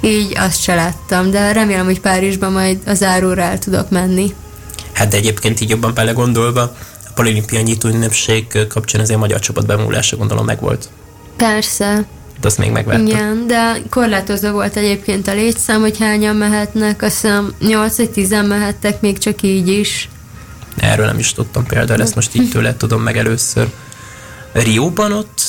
[0.00, 4.34] Így azt se láttam, de remélem, hogy Párizsban majd a záróra el tudok menni.
[4.92, 9.66] Hát de egyébként így jobban belegondolva, a Paralimpia nyitó ünnepség kapcsán azért a magyar csapat
[9.66, 10.88] bemulása gondolom meg volt.
[11.36, 12.06] Persze
[12.44, 13.06] azt még megvettem.
[13.06, 18.30] Igen, de korlátozó volt egyébként a létszám, hogy hányan mehetnek, azt hiszem 8 vagy 10
[18.30, 20.08] mehettek még csak így is.
[20.76, 23.68] Erről nem is tudtam például, ezt most így tőle tudom meg először.
[24.52, 25.40] Rióban ott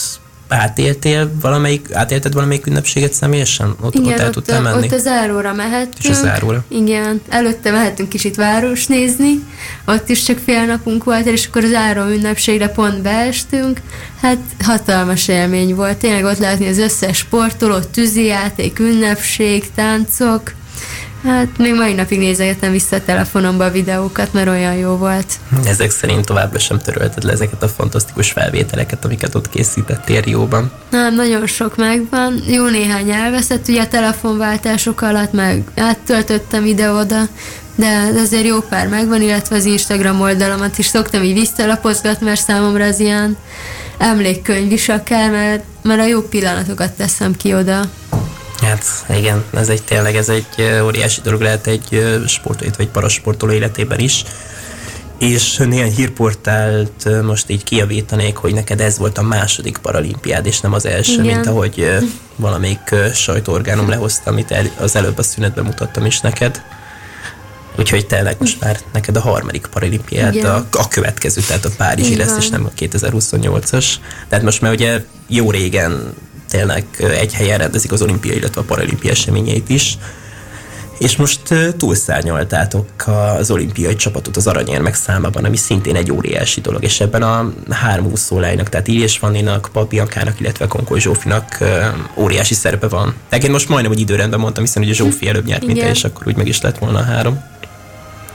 [0.47, 3.75] átéltél valamelyik, átélted valamelyik ünnepséget személyesen?
[3.81, 4.85] Ott, Igen, ott el tudtál menni?
[4.85, 6.03] ott az áróra mehettünk.
[6.03, 6.63] És az áróra?
[6.67, 9.43] Igen, előtte mehettünk kicsit város nézni,
[9.85, 13.81] ott is csak fél napunk volt, és akkor az áró ünnepségre pont beestünk.
[14.21, 20.53] Hát hatalmas élmény volt, tényleg ott látni az összes sportolót, tűzijáték, ünnepség, táncok,
[21.23, 25.25] Hát még mai napig nézegetem vissza a telefonomba a videókat, mert olyan jó volt.
[25.65, 30.71] Ezek szerint továbbra sem törölted le ezeket a fantasztikus felvételeket, amiket ott készítettél Rióban.
[30.89, 32.43] Nem, nagyon sok megvan.
[32.47, 37.21] Jó néhány elveszett, ugye a telefonváltások alatt meg áttöltöttem ide-oda,
[37.75, 42.85] de azért jó pár megvan, illetve az Instagram oldalamat is szoktam így visszalapozgatni, mert számomra
[42.85, 43.37] az ilyen
[43.97, 47.81] emlékkönyv is akár, mert, mert a jó pillanatokat teszem ki oda.
[48.67, 50.45] Hát igen, ez egy tényleg ez egy
[50.83, 54.23] óriási dolog lehet egy sportoló, vagy parasportoló életében is.
[55.19, 60.73] És néhány hírportált most így kiavítanék, hogy neked ez volt a második paralimpiád, és nem
[60.73, 61.25] az első, Igen.
[61.25, 61.97] mint ahogy
[62.35, 66.61] valamelyik sajtóorgánum lehozta, amit el, az előbb a szünetben mutattam is neked.
[67.79, 72.27] Úgyhogy tényleg most már neked a harmadik paralimpiád, a, a következő, tehát a Párizsi Igen.
[72.27, 73.85] lesz, és nem a 2028-as.
[74.29, 76.13] Tehát most már ugye jó régen
[76.49, 76.85] tényleg
[77.19, 79.97] egy helyen rendezik az olimpia, illetve a paralimpiai eseményeit is.
[80.99, 81.41] És most
[81.77, 83.07] túlszárnyaltátok
[83.37, 88.05] az olimpiai csapatot az aranyérmek számában, ami szintén egy óriási dolog, és ebben a három
[88.05, 91.57] úszólájnak, tehát Ilyes Vanninak, Papiankának, illetve Konkoly Zsófinak
[92.15, 93.15] óriási szerepe van.
[93.29, 96.03] De én most majdnem, hogy időrendben mondtam, hiszen ugye Zsófi előbb nyert, mint te, és
[96.03, 97.43] akkor úgy meg is lett volna a három.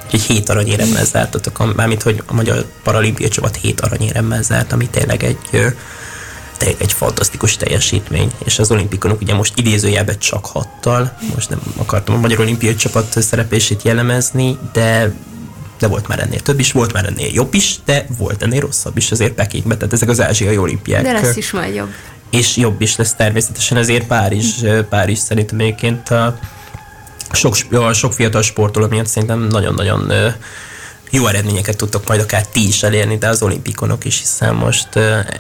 [0.05, 5.25] Úgyhogy hét aranyéremmel zártatok, mármint hogy a magyar paralimpiai csapat hét aranyéremmel zárt, ami tényleg
[5.25, 5.73] egy
[6.79, 12.19] egy fantasztikus teljesítmény, és az olimpikonok ugye most idézőjelben csak hattal, most nem akartam a
[12.19, 15.13] Magyar Olimpiai Csapat szerepését jellemezni, de
[15.79, 18.97] de volt már ennél több is, volt már ennél jobb is, de volt ennél rosszabb
[18.97, 21.03] is azért Pekingben, tehát ezek az ázsiai olimpiák.
[21.03, 21.89] De lesz is majd jobb.
[22.31, 26.39] És jobb is lesz természetesen, azért Párizs, Párizs szerintem egyébként a
[27.33, 30.13] sok, a sok fiatal sportoló miatt szerintem nagyon-nagyon
[31.13, 34.89] jó eredményeket tudtok majd akár ti is elérni, de az olimpikonok is, hiszen most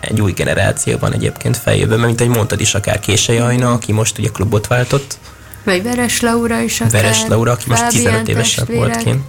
[0.01, 4.19] egy új generáció van egyébként feljövő, mint egy mondtad is, akár Kései Ajna, aki most
[4.19, 5.19] ugye klubot váltott.
[5.65, 7.03] Vagy Veres Laura is akár.
[7.03, 9.25] Veres Laura, aki most 15 évesen volt kint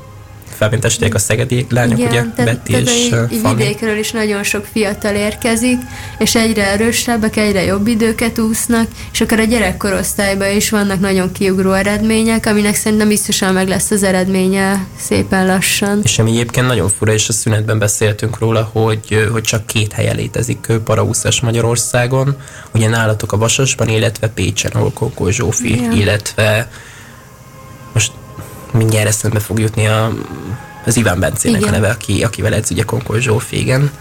[0.54, 2.90] felvintesíték a szegedi lányok, Igen, ugye, te, Betty és
[3.32, 5.78] így, vidékről is nagyon sok fiatal érkezik,
[6.18, 11.72] és egyre erősebbek, egyre jobb időket úsznak, és akár a gyerekkorosztályban is vannak nagyon kiugró
[11.72, 16.00] eredmények, aminek szerintem biztosan meg lesz az eredménye szépen lassan.
[16.04, 20.14] És ami egyébként nagyon fura, és a szünetben beszéltünk róla, hogy, hogy csak két helye
[20.14, 22.36] létezik paraúszás Magyarországon,
[22.74, 25.92] ugye nálatok a Vasasban, illetve Pécsen, ahol Kokó Zsófi, Igen.
[25.92, 26.70] illetve
[28.74, 30.14] mindjárt eszembe fog jutni a,
[30.86, 31.74] az Iván Bencének igen.
[31.74, 33.92] a neve, aki, akivel edz ugye Konkol Zsófi, igen.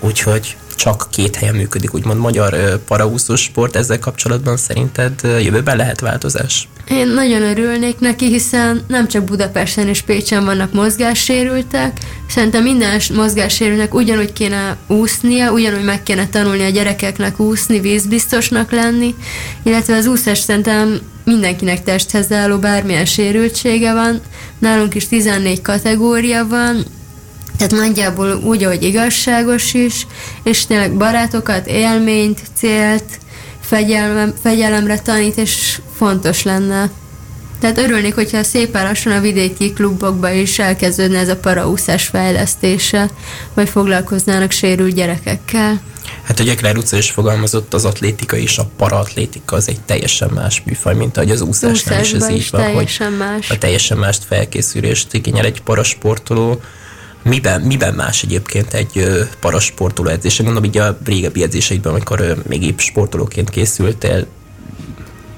[0.00, 3.76] Úgyhogy csak két helyen működik, úgymond magyar paraúszós sport.
[3.76, 6.68] Ezzel kapcsolatban szerinted jövőben lehet változás?
[6.88, 13.94] Én nagyon örülnék neki, hiszen nem csak Budapesten és Pécsen vannak mozgássérültek, szerintem minden mozgássérülnek
[13.94, 19.14] ugyanúgy kéne úsznia, ugyanúgy meg kéne tanulni a gyerekeknek úszni, vízbiztosnak lenni,
[19.62, 24.20] illetve az úszás szerintem mindenkinek testhez álló bármilyen sérültsége van.
[24.58, 26.84] Nálunk is 14 kategória van,
[27.56, 30.06] tehát nagyjából úgy, hogy igazságos is,
[30.42, 33.04] és tényleg barátokat, élményt, célt,
[33.60, 36.90] fegyelem, fegyelemre tanít, és fontos lenne.
[37.60, 43.10] Tehát örülnék, hogyha szépen lassan a vidéki klubokba is elkezdődne ez a paraúszás fejlesztése,
[43.54, 45.80] vagy foglalkoznának sérült gyerekekkel.
[46.22, 50.62] Hát ugye Ekler utca is fogalmazott, az atlétika és a paraatlétika az egy teljesen más
[50.64, 53.50] műfaj, mint ahogy az úszásnál is ez így van, hogy más.
[53.50, 56.60] a teljesen mást felkészülést igényel egy parasportoló.
[57.24, 59.08] Miben, miben más egyébként egy
[59.40, 60.42] parasportoló edzés?
[60.42, 64.26] Mondom, így a régebbi edzéseidben, amikor még épp sportolóként készültél,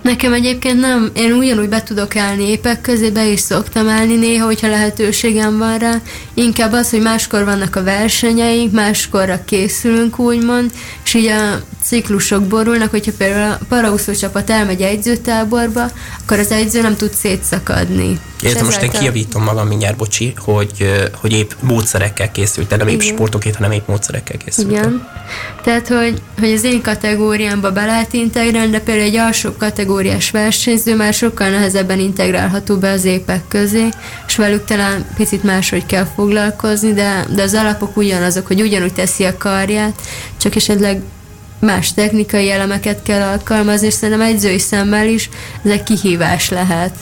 [0.06, 4.46] Nekem egyébként nem, én ugyanúgy be tudok állni épek közé, be is szoktam állni néha,
[4.46, 6.00] hogyha lehetőségem van rá.
[6.34, 10.70] Inkább az, hogy máskor vannak a versenyeink, máskorra készülünk, úgymond,
[11.04, 15.90] és így a ciklusok borulnak, hogyha például a paraúszó csapat elmegy egyzőtáborba,
[16.20, 18.20] akkor az egyző nem tud szétszakadni.
[18.42, 23.56] Értem, most én kijavítom magam mindjárt, bocsi, hogy, hogy épp módszerekkel készült, nem épp sportokét,
[23.56, 24.70] hanem épp módszerekkel készült.
[24.70, 25.08] Igen.
[25.62, 29.52] Tehát, hogy, hogy az én kategóriámba be lehet integrálni, de például egy alsó
[29.96, 33.88] kategóriás versenyző már sokkal nehezebben integrálható be az épek közé,
[34.26, 39.24] és velük talán picit máshogy kell foglalkozni, de, de az alapok ugyanazok, hogy ugyanúgy teszi
[39.24, 40.00] a karját,
[40.40, 41.02] csak esetleg
[41.60, 45.30] más technikai elemeket kell alkalmazni, és szerintem egyzői szemmel is
[45.64, 46.94] ez egy kihívás lehet.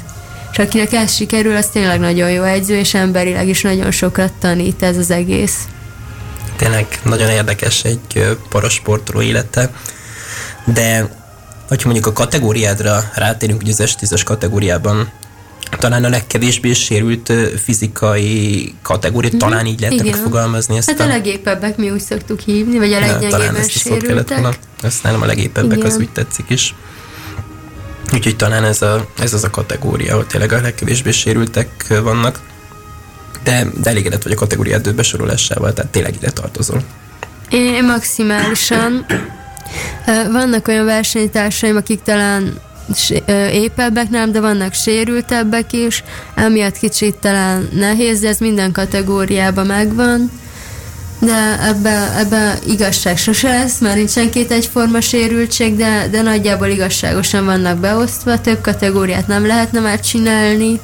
[0.52, 4.82] És akinek ez sikerül, az tényleg nagyon jó egyző, és emberileg is nagyon sokat tanít
[4.82, 5.56] ez az egész.
[6.56, 9.70] Tényleg nagyon érdekes egy parasportoló élete,
[10.64, 11.22] de
[11.74, 15.10] hogyha mondjuk a kategóriádra rátérünk, hogy az S10-es kategóriában
[15.78, 19.38] talán a legkevésbé sérült fizikai kategória, mm-hmm.
[19.38, 20.90] talán így lehet megfogalmazni ezt.
[20.90, 24.58] Hát a, a legépebbek mi úgy szoktuk hívni, vagy a leggyengébben sérültek.
[24.82, 25.90] Ezt nálam a legépebbek, Igen.
[25.90, 26.74] az úgy tetszik is.
[28.12, 32.40] Úgyhogy talán ez, a, ez az a kategória, ahol tényleg a legkevésbé sérültek vannak.
[33.42, 36.82] De, de elégedett vagy a kategória edző besorolásával, tehát tényleg ide tartozol.
[37.50, 39.06] Én maximálisan.
[40.32, 42.60] Vannak olyan versenytársaim, akik talán
[43.52, 46.04] épebbek nem, de vannak sérültebbek is,
[46.34, 50.30] emiatt kicsit talán nehéz, de ez minden kategóriában megvan.
[51.18, 57.44] De ebbe, ebbe igazság sose lesz, mert nincsen két egyforma sérültség, de, de nagyjából igazságosan
[57.44, 60.80] vannak beosztva, több kategóriát nem lehetne már csinálni.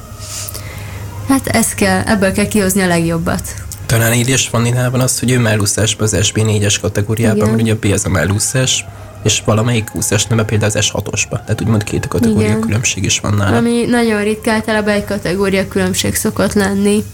[1.29, 3.55] Hát ez kell, ebből kell kihozni a legjobbat.
[3.91, 7.85] Talán is van Ninában az, hogy ő mellúszásban az SB4-es kategóriában, mert ugye a B
[7.93, 8.85] az a mellúszás,
[9.23, 11.31] és valamelyik úszás neve például az S6-osba.
[11.31, 12.61] Tehát úgymond két kategória Igen.
[12.61, 13.57] különbség is van nála.
[13.57, 17.05] Ami nagyon ritka, általában egy kategória különbség szokott lenni.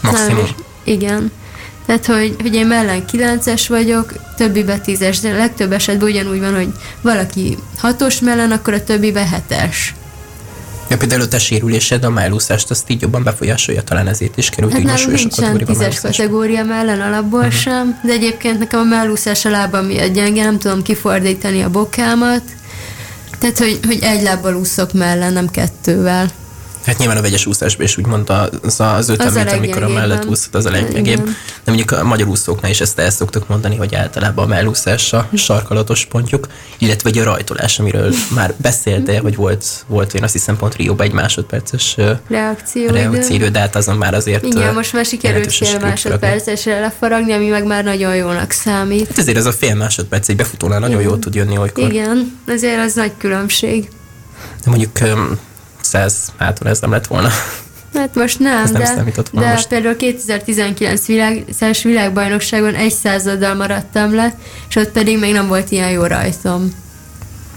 [0.00, 0.42] Maximum.
[0.42, 0.54] Nem,
[0.84, 1.32] igen.
[1.86, 6.68] Tehát, hogy, hogy én mellen 9-es vagyok, többibe 10-es, de legtöbb esetben ugyanúgy van, hogy
[7.00, 9.76] valaki 6-os mellen, akkor a többibe 7-es.
[10.88, 14.72] Ja, például a te sérülésed, a mellúszást, azt így jobban befolyásolja, talán ezért is került
[14.72, 17.54] hát nálunk nincsen tízes kategória mellen alapból uh-huh.
[17.54, 22.42] sem, de egyébként nekem a mellúszás a lábam miatt gyenge, nem tudom kifordítani a bokámat,
[23.38, 26.30] tehát, hogy, hogy egy lábbal úszok mellen, nem kettővel.
[26.86, 30.24] Hát nyilván a vegyes úszásban is úgy mondta, az, az 50 méter, amikor a mellett
[30.24, 31.24] úszott, az a leggyengébb.
[31.24, 31.32] De
[31.64, 36.04] mondjuk a magyar úszóknál is ezt el szoktuk mondani, hogy általában a mellúszás a sarkalatos
[36.04, 36.46] pontjuk,
[36.78, 41.06] illetve egy a rajtolás, amiről már beszélte, hogy volt, volt én azt hiszem pont Rióban
[41.06, 41.96] egy másodperces
[42.28, 47.48] reakció, reakció de hát azon már azért Igen, most már sikerült fél másodpercesre lefaragni, ami
[47.48, 49.08] meg már nagyon jónak számít.
[49.08, 51.90] Hát ezért ez a fél másodperc egy befutónál nagyon jól tud jönni olykor.
[51.90, 53.88] Igen, ezért az nagy különbség.
[54.64, 54.98] De mondjuk
[55.86, 57.28] 100 hátul ez nem lett volna.
[57.94, 59.68] Hát most nem, ez nem de, de most.
[59.68, 61.44] például 2019 világ,
[61.82, 64.34] világbajnokságon egy századdal maradtam le,
[64.68, 66.74] és ott pedig még nem volt ilyen jó rajtom.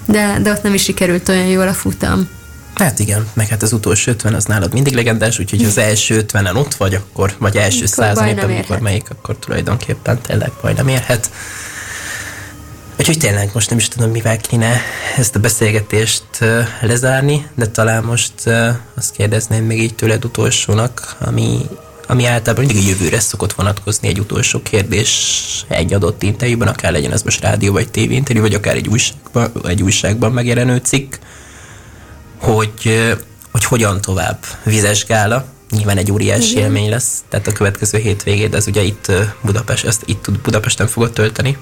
[0.06, 2.30] De, de ott nem is sikerült olyan jól a futam.
[2.76, 6.56] Hát igen, meg hát az utolsó 50 az nálad mindig legendás, úgyhogy az első 50-en
[6.56, 11.30] ott vagy, akkor, vagy első százan amikor melyik, akkor tulajdonképpen tényleg baj nem érhet.
[13.00, 14.82] Úgyhogy tényleg most nem is tudom, mivel kéne
[15.18, 16.24] ezt a beszélgetést
[16.82, 18.34] lezárni, de talán most
[18.95, 21.60] azt kérdezném még így tőled utolsónak, ami,
[22.08, 27.12] ami általában mindig a jövőre szokott vonatkozni egy utolsó kérdés egy adott interjúban, akár legyen
[27.12, 31.14] ez most rádió vagy tévéinterjú, vagy akár egy újságban, egy újságban megjelenő cikk,
[32.38, 33.12] hogy,
[33.52, 36.64] hogy hogyan tovább vizesgála, nyilván egy óriási Igen.
[36.64, 41.58] élmény lesz, tehát a következő hétvégéd, ez ugye itt Budapest, ezt itt Budapesten fogod tölteni.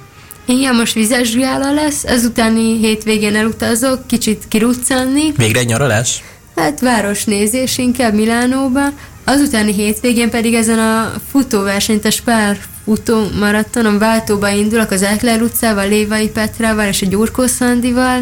[0.48, 5.32] Igen, most vizes gála lesz, ezutáni hétvégén elutazok, kicsit kiruccanni.
[5.36, 6.22] Végre egy nyaralás?
[6.56, 8.80] Hát városnézés inkább Milánóba.
[9.24, 15.88] Azutáni hétvégén pedig ezen a futóversenyt, a Spár futó maratonon váltóba indulok az Ekler utcával,
[15.88, 18.20] Lévai Petrával és a Gyurkó Szandival.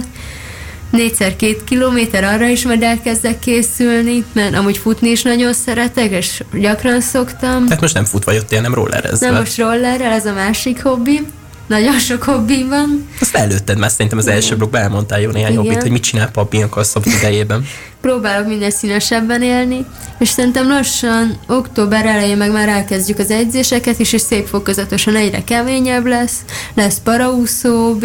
[0.90, 6.42] Négyszer két kilométer, arra is majd elkezdek készülni, mert amúgy futni is nagyon szeretek, és
[6.52, 7.64] gyakran szoktam.
[7.66, 9.26] Tehát most nem fut vagy ott, nem rollerezve?
[9.26, 11.20] Nem, most rollerrel, ez a másik hobbi.
[11.66, 13.08] Nagyon sok hobbi van.
[13.20, 15.64] Azt előtted már szerintem az első blokkban elmondtál jó néhány Igen.
[15.64, 17.66] hobbit, hogy mit csinál papíronkkal a szabad idejében.
[18.00, 19.86] Próbálok minden színesebben élni,
[20.18, 25.44] és szerintem lassan október elején meg már elkezdjük az edzéseket is, és szép fokozatosan egyre
[25.44, 26.36] keményebb lesz,
[26.74, 28.04] lesz paraúszó B,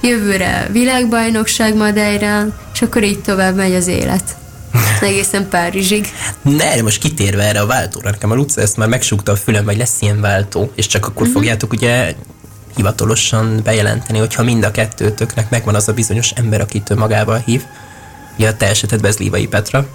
[0.00, 4.36] jövőre világbajnokság Madeirán, és akkor így tovább megy az élet.
[5.00, 6.08] Egészen Párizsig.
[6.42, 9.76] Ne, most kitérve erre a váltóra, nekem a Luca ezt már megsúgta a fülem, hogy
[9.76, 11.32] lesz ilyen váltó, és csak akkor uh-huh.
[11.32, 12.14] fogjátok ugye
[12.78, 17.62] hivatalosan bejelenteni, hogyha mind a kettőtöknek megvan az a bizonyos ember, akit ő magával hív.
[18.36, 19.86] Ja, a te esetedben ez Lívai Petra.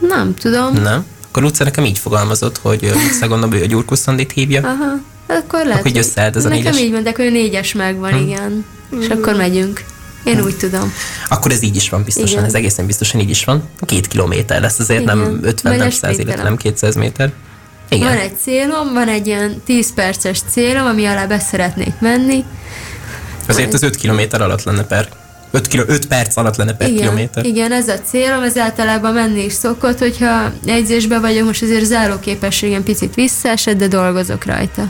[0.00, 0.72] Nem tudom.
[0.72, 1.04] Nem?
[1.28, 4.60] Akkor Luca nekem így fogalmazott, hogy Luca gondolom, hogy a Gyurkus Szandit hívja.
[4.62, 5.00] Aha.
[5.26, 6.64] Akkor lehet, hogy összeállt ez a négyes.
[6.64, 8.22] Nekem így mondták, hogy négyes megvan, hm.
[8.22, 8.64] igen.
[8.90, 9.00] Hm.
[9.00, 9.84] És akkor megyünk.
[10.24, 10.44] Én hm.
[10.44, 10.92] úgy tudom.
[11.28, 12.44] Akkor ez így is van biztosan, igen.
[12.44, 13.68] ez egészen biztosan így is van.
[13.80, 15.18] Két kilométer lesz azért, igen.
[15.18, 17.32] nem 50, nem 100, illetve nem 200 méter.
[17.94, 18.08] Igen.
[18.08, 22.44] Van egy célom, van egy ilyen 10 perces célom, ami alá be szeretnék menni.
[23.48, 25.08] Azért az 5 kilométer alatt lenne per
[25.50, 27.44] 5, kilo, 5 perc alatt lenne per igen, kilométer.
[27.44, 32.82] Igen, ez a célom, ez általában menni is szokott, hogyha egyzésben vagyok, most azért záróképességem
[32.82, 34.86] picit visszaesett, de dolgozok rajta.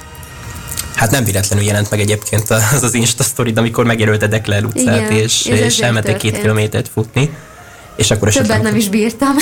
[0.94, 5.22] Hát nem véletlenül jelent meg egyébként az az Insta story amikor megjelölted Ekler utcát, igen,
[5.22, 7.30] és, és elmentek két kilométert futni.
[7.96, 9.36] És akkor Többet nem is bírtam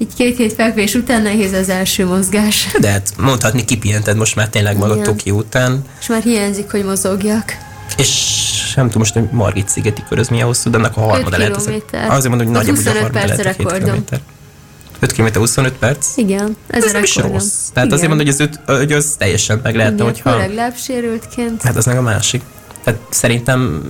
[0.00, 2.68] így két hét fekvés után nehéz az első mozgás.
[2.80, 5.84] De hát mondhatni, kipihented most már tényleg magad Tokió után.
[6.00, 7.56] És már hiányzik, hogy mozogjak.
[7.96, 11.36] És nem tudom most, hogy Margit szigeti kör, az milyen hosszú, de ennek a harmada
[11.36, 11.56] lehet.
[11.56, 14.20] Az, azért mondom, hogy nagyobb, hogy a harmada lehet a kilométer.
[15.00, 16.16] 5 km 25 perc?
[16.16, 17.68] Igen, ez, ez nem is rossz.
[17.72, 17.98] Tehát Igen.
[17.98, 20.54] azért mondom, hogy az, öt, hogy az teljesen meg lehetne, Igen, hogyha...
[20.54, 21.62] lábsérültként.
[21.62, 22.42] Hát az meg a másik.
[22.84, 23.82] Tehát szerintem,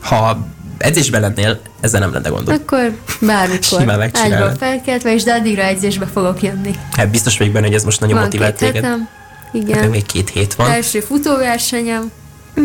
[0.00, 0.46] ha
[0.80, 2.54] edzésben lennél, ezzel nem lenne gondod.
[2.54, 3.96] Akkor bármikor.
[4.12, 6.74] Ágyból felkeltve, és de addigra edzésbe fogok jönni.
[6.92, 8.84] Hát biztos vagyok benne, hogy ez most nagyon Van motivált két téged.
[8.84, 9.08] hetem.
[9.52, 9.90] Nekem Igen.
[9.90, 10.70] még két hét van.
[10.70, 12.10] Első futóversenyem,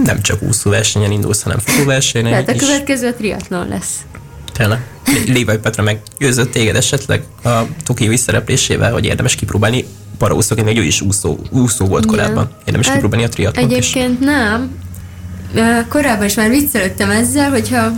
[0.03, 2.59] Nem csak úszóversenyen indulsz, hanem futóversenyen tehát a is.
[2.59, 3.95] következő a triatlon lesz.
[4.53, 4.79] Tényleg.
[5.25, 7.49] Lévai Petra meggyőzött téged esetleg a
[7.83, 9.85] Tokiói szereplésével, hogy érdemes kipróbálni
[10.17, 12.15] paraúszóként, még ő is úszó, úszó volt Igen.
[12.17, 12.49] korábban.
[12.65, 13.77] Érdemes Hát, kipróbálni a triatlont is.
[13.77, 14.71] Egyébként nem.
[15.89, 17.91] Korábban is már viccelődtem ezzel, hogyha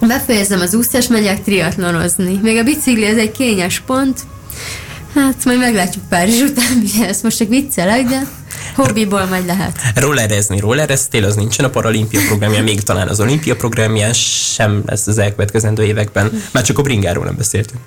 [0.00, 2.38] befejezem az úszást, megyek triatlonozni.
[2.42, 4.20] Még a bicikli ez egy kényes pont.
[5.14, 8.26] Hát majd meglátjuk Párizs után, ugye ezt most csak viccelek, de
[8.74, 9.80] hobbiból majd lehet.
[9.94, 15.18] Rollerezni, rollereztél, az nincsen a paralimpia programján, még talán az olimpia programján sem lesz az
[15.18, 16.42] elkövetkezendő években.
[16.52, 17.80] Már csak a bringáról nem beszéltünk.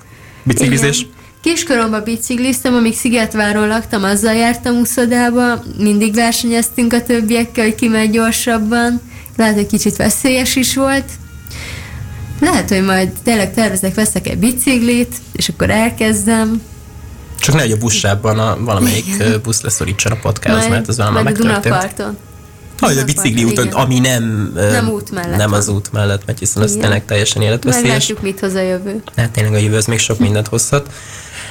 [0.43, 0.99] Biciklizés?
[0.99, 1.12] Igen.
[1.42, 8.10] Kiskoromban bicikliztem, amíg Szigetváron laktam, azzal jártam úszodába, mindig versenyeztünk a többiekkel, hogy ki megy
[8.12, 9.02] gyorsabban.
[9.38, 11.06] Lehet, hogy kicsit veszélyes is volt.
[12.40, 16.62] Lehet, hogy majd tényleg tervezek, veszek egy biciklit, és akkor elkezdem.
[17.40, 21.62] Csak nehogy a buszsában a valamelyik ö, busz leszorítson a podcasthoz, mert az a megtörtént.
[21.64, 22.18] Dunaparton.
[22.80, 23.78] Hogy a bicikli úton, Igen.
[23.78, 25.60] ami nem, Nem út mellett nem van.
[25.60, 26.82] az út mellett megy, hiszen az Igen.
[26.82, 27.88] tényleg teljesen életveszélyes.
[27.88, 29.04] Meglátjuk, mit hoz a jövő.
[29.16, 30.92] Hát tényleg a jövő az még sok mindent hozhat.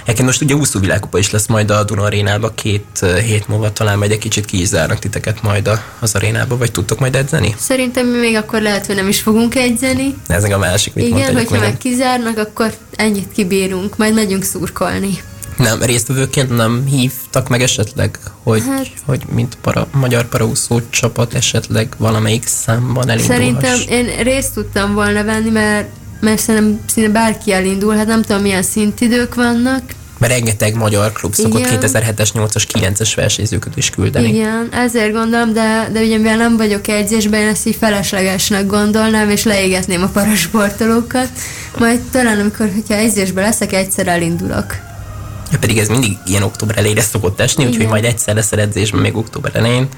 [0.08, 3.72] Egyébként most ugye úszó világkupa is lesz majd a Duna arénába két ö, hét múlva,
[3.72, 7.54] talán majd egy kicsit ki is zárnak titeket majd az arénába, vagy tudtok majd edzeni?
[7.58, 10.14] Szerintem mi még akkor lehet, hogy nem is fogunk egyzeni.
[10.26, 15.18] Ez a másik, mit Igen, hogyha meg kizárnak, akkor ennyit kibírunk, majd megyünk szurkolni.
[15.56, 21.94] Nem, résztvevőként nem hívtak meg esetleg, hogy, Hát- hogy mint para, magyar paraúszó csapat esetleg
[21.98, 23.36] valamelyik számban elindulhass?
[23.36, 25.88] Szerintem én részt tudtam volna venni, mert,
[26.20, 29.82] mert szerintem szinte bárki elindul, hát nem tudom milyen szintidők vannak.
[30.18, 31.78] Mert rengeteg magyar klub szokott Igen.
[31.80, 34.28] 2007-es, 8-as, 9-es versenyzőket is küldeni.
[34.28, 39.30] Igen, ezért gondolom, de, de ugye mivel nem vagyok edzésben, én ezt így feleslegesnek gondolnám,
[39.30, 41.28] és leégetném a parasportolókat.
[41.78, 44.76] Majd talán, amikor, hogyha edzésben leszek, egyszer elindulok.
[45.52, 47.90] Ja, pedig ez mindig ilyen október elejére szokott esni, úgyhogy Igen.
[47.90, 49.88] majd egyszer lesz edzésben még október elején.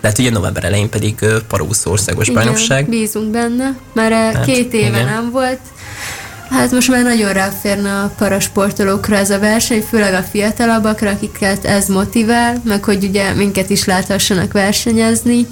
[0.00, 2.78] De hát ugye november elején pedig ö, paraúszó országos bajnokság.
[2.78, 5.04] Igen, bízunk benne, mert Hát, két éve igen.
[5.04, 5.58] nem volt.
[6.50, 11.88] Hát most már nagyon ráférne a parasportolókra ez a verseny, főleg a fiatalabbakra, akiket ez
[11.88, 15.46] motivál, meg hogy ugye minket is láthassanak versenyezni,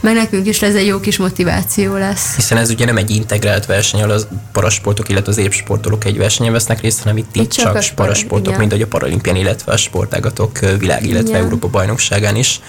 [0.00, 2.34] meg nekünk is ez egy jó kis motiváció lesz.
[2.34, 6.52] Hiszen ez ugye nem egy integrált verseny, ahol az parasportok, illetve az évsportolók egy versenyen
[6.52, 8.58] vesznek részt, hanem itt, itt csak, csak a csak sport- parasportok, igen.
[8.58, 11.42] mint ahogy a paralimpián, illetve a sportágatok világ, illetve Igen.
[11.42, 12.60] Európa bajnokságán is.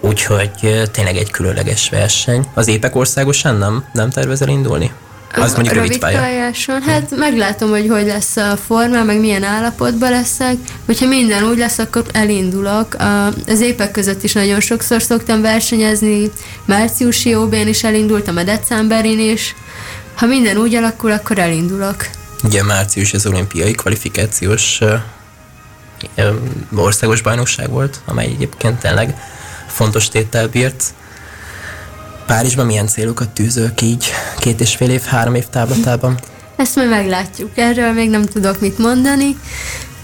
[0.00, 0.50] Úgyhogy
[0.92, 2.46] tényleg egy különleges verseny.
[2.54, 3.84] Az épek országosan nem?
[3.92, 4.92] Nem tervezel indulni?
[5.34, 6.82] Az mondjuk rövid pályáson.
[6.82, 10.56] Hát meglátom, hogy hogy lesz a forma, meg milyen állapotban leszek.
[10.86, 12.96] Hogyha minden úgy lesz, akkor elindulok.
[13.46, 16.30] Az épek között is nagyon sokszor szoktam versenyezni.
[16.64, 19.54] Márciusi OB-n is elindultam, a decemberin is.
[20.14, 22.06] Ha minden úgy alakul, akkor elindulok.
[22.44, 24.80] Ugye március az olimpiai kvalifikációs
[26.76, 29.14] országos bajnokság volt, amely egyébként tényleg
[29.66, 30.84] fontos téttel bírt.
[32.28, 34.06] Párizsban milyen célokat tűzök így
[34.38, 36.18] két és fél év, három év távlatában?
[36.56, 37.50] Ezt majd meglátjuk.
[37.54, 39.36] Erről még nem tudok mit mondani.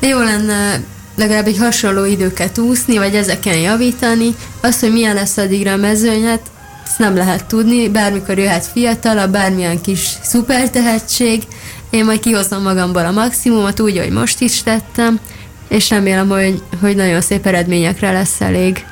[0.00, 0.82] De jó lenne
[1.16, 4.34] legalább egy hasonló időket úszni, vagy ezeken javítani.
[4.60, 6.40] Az, hogy milyen lesz addigra a mezőny, hát
[6.86, 7.88] ezt nem lehet tudni.
[7.88, 11.42] Bármikor jöhet fiatal, bármilyen kis szuper tehetség.
[11.90, 15.20] Én majd kihozom magamból a maximumot, úgy, hogy most is tettem,
[15.68, 18.84] és remélem, hogy, hogy nagyon szép eredményekre lesz elég.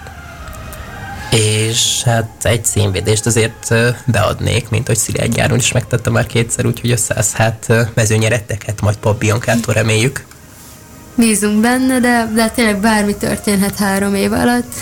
[1.32, 3.74] És hát egy színvédést azért
[4.06, 8.96] beadnék, mint hogy Szilágy Gyáron is megtette már kétszer, úgyhogy a 100 hát mezőnyeretteket majd
[8.96, 10.24] Pap Biancától reméljük.
[11.14, 14.74] Bízunk benne, de, de tényleg bármi történhet három év alatt.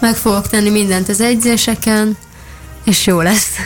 [0.00, 2.16] Meg fogok tenni mindent az edzéseken,
[2.84, 3.56] és jó lesz.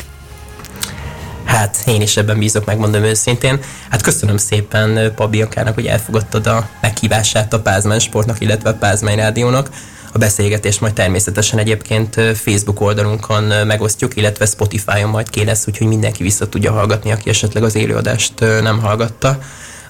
[1.44, 3.60] Hát én is ebben bízok, megmondom őszintén.
[3.90, 9.68] Hát köszönöm szépen Biancának, hogy elfogadtad a meghívását a Pázmány Sportnak, illetve a Pázmány Rádiónak.
[10.12, 16.22] A beszélgetést majd természetesen egyébként Facebook oldalunkon megosztjuk, illetve Spotify-on majd ki lesz, úgyhogy mindenki
[16.22, 19.38] vissza tudja hallgatni, aki esetleg az élőadást nem hallgatta.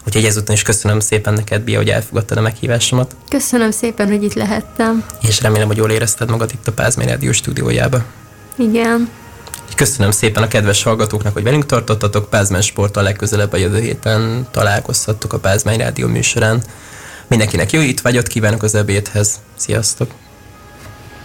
[0.06, 4.34] Úgyhogy ezúttal is köszönöm szépen neked, Bia, hogy elfogadtad a meghívásomat, Köszönöm szépen, hogy itt
[4.34, 5.04] lehettem.
[5.28, 8.04] és remélem, hogy jól érezted magad itt a Pázmány Rádió stúdiójába.
[8.58, 9.10] Igen.
[9.76, 12.30] Köszönöm szépen a kedves hallgatóknak, hogy velünk tartottatok.
[12.30, 16.62] Pázmány Sporttal legközelebb a jövő héten találkozhattok a Pázmány Rádió műsorán.
[17.33, 19.41] Mindenkinek jó itt vagyot kívánok az ebédhez.
[19.57, 20.21] Sziasztok!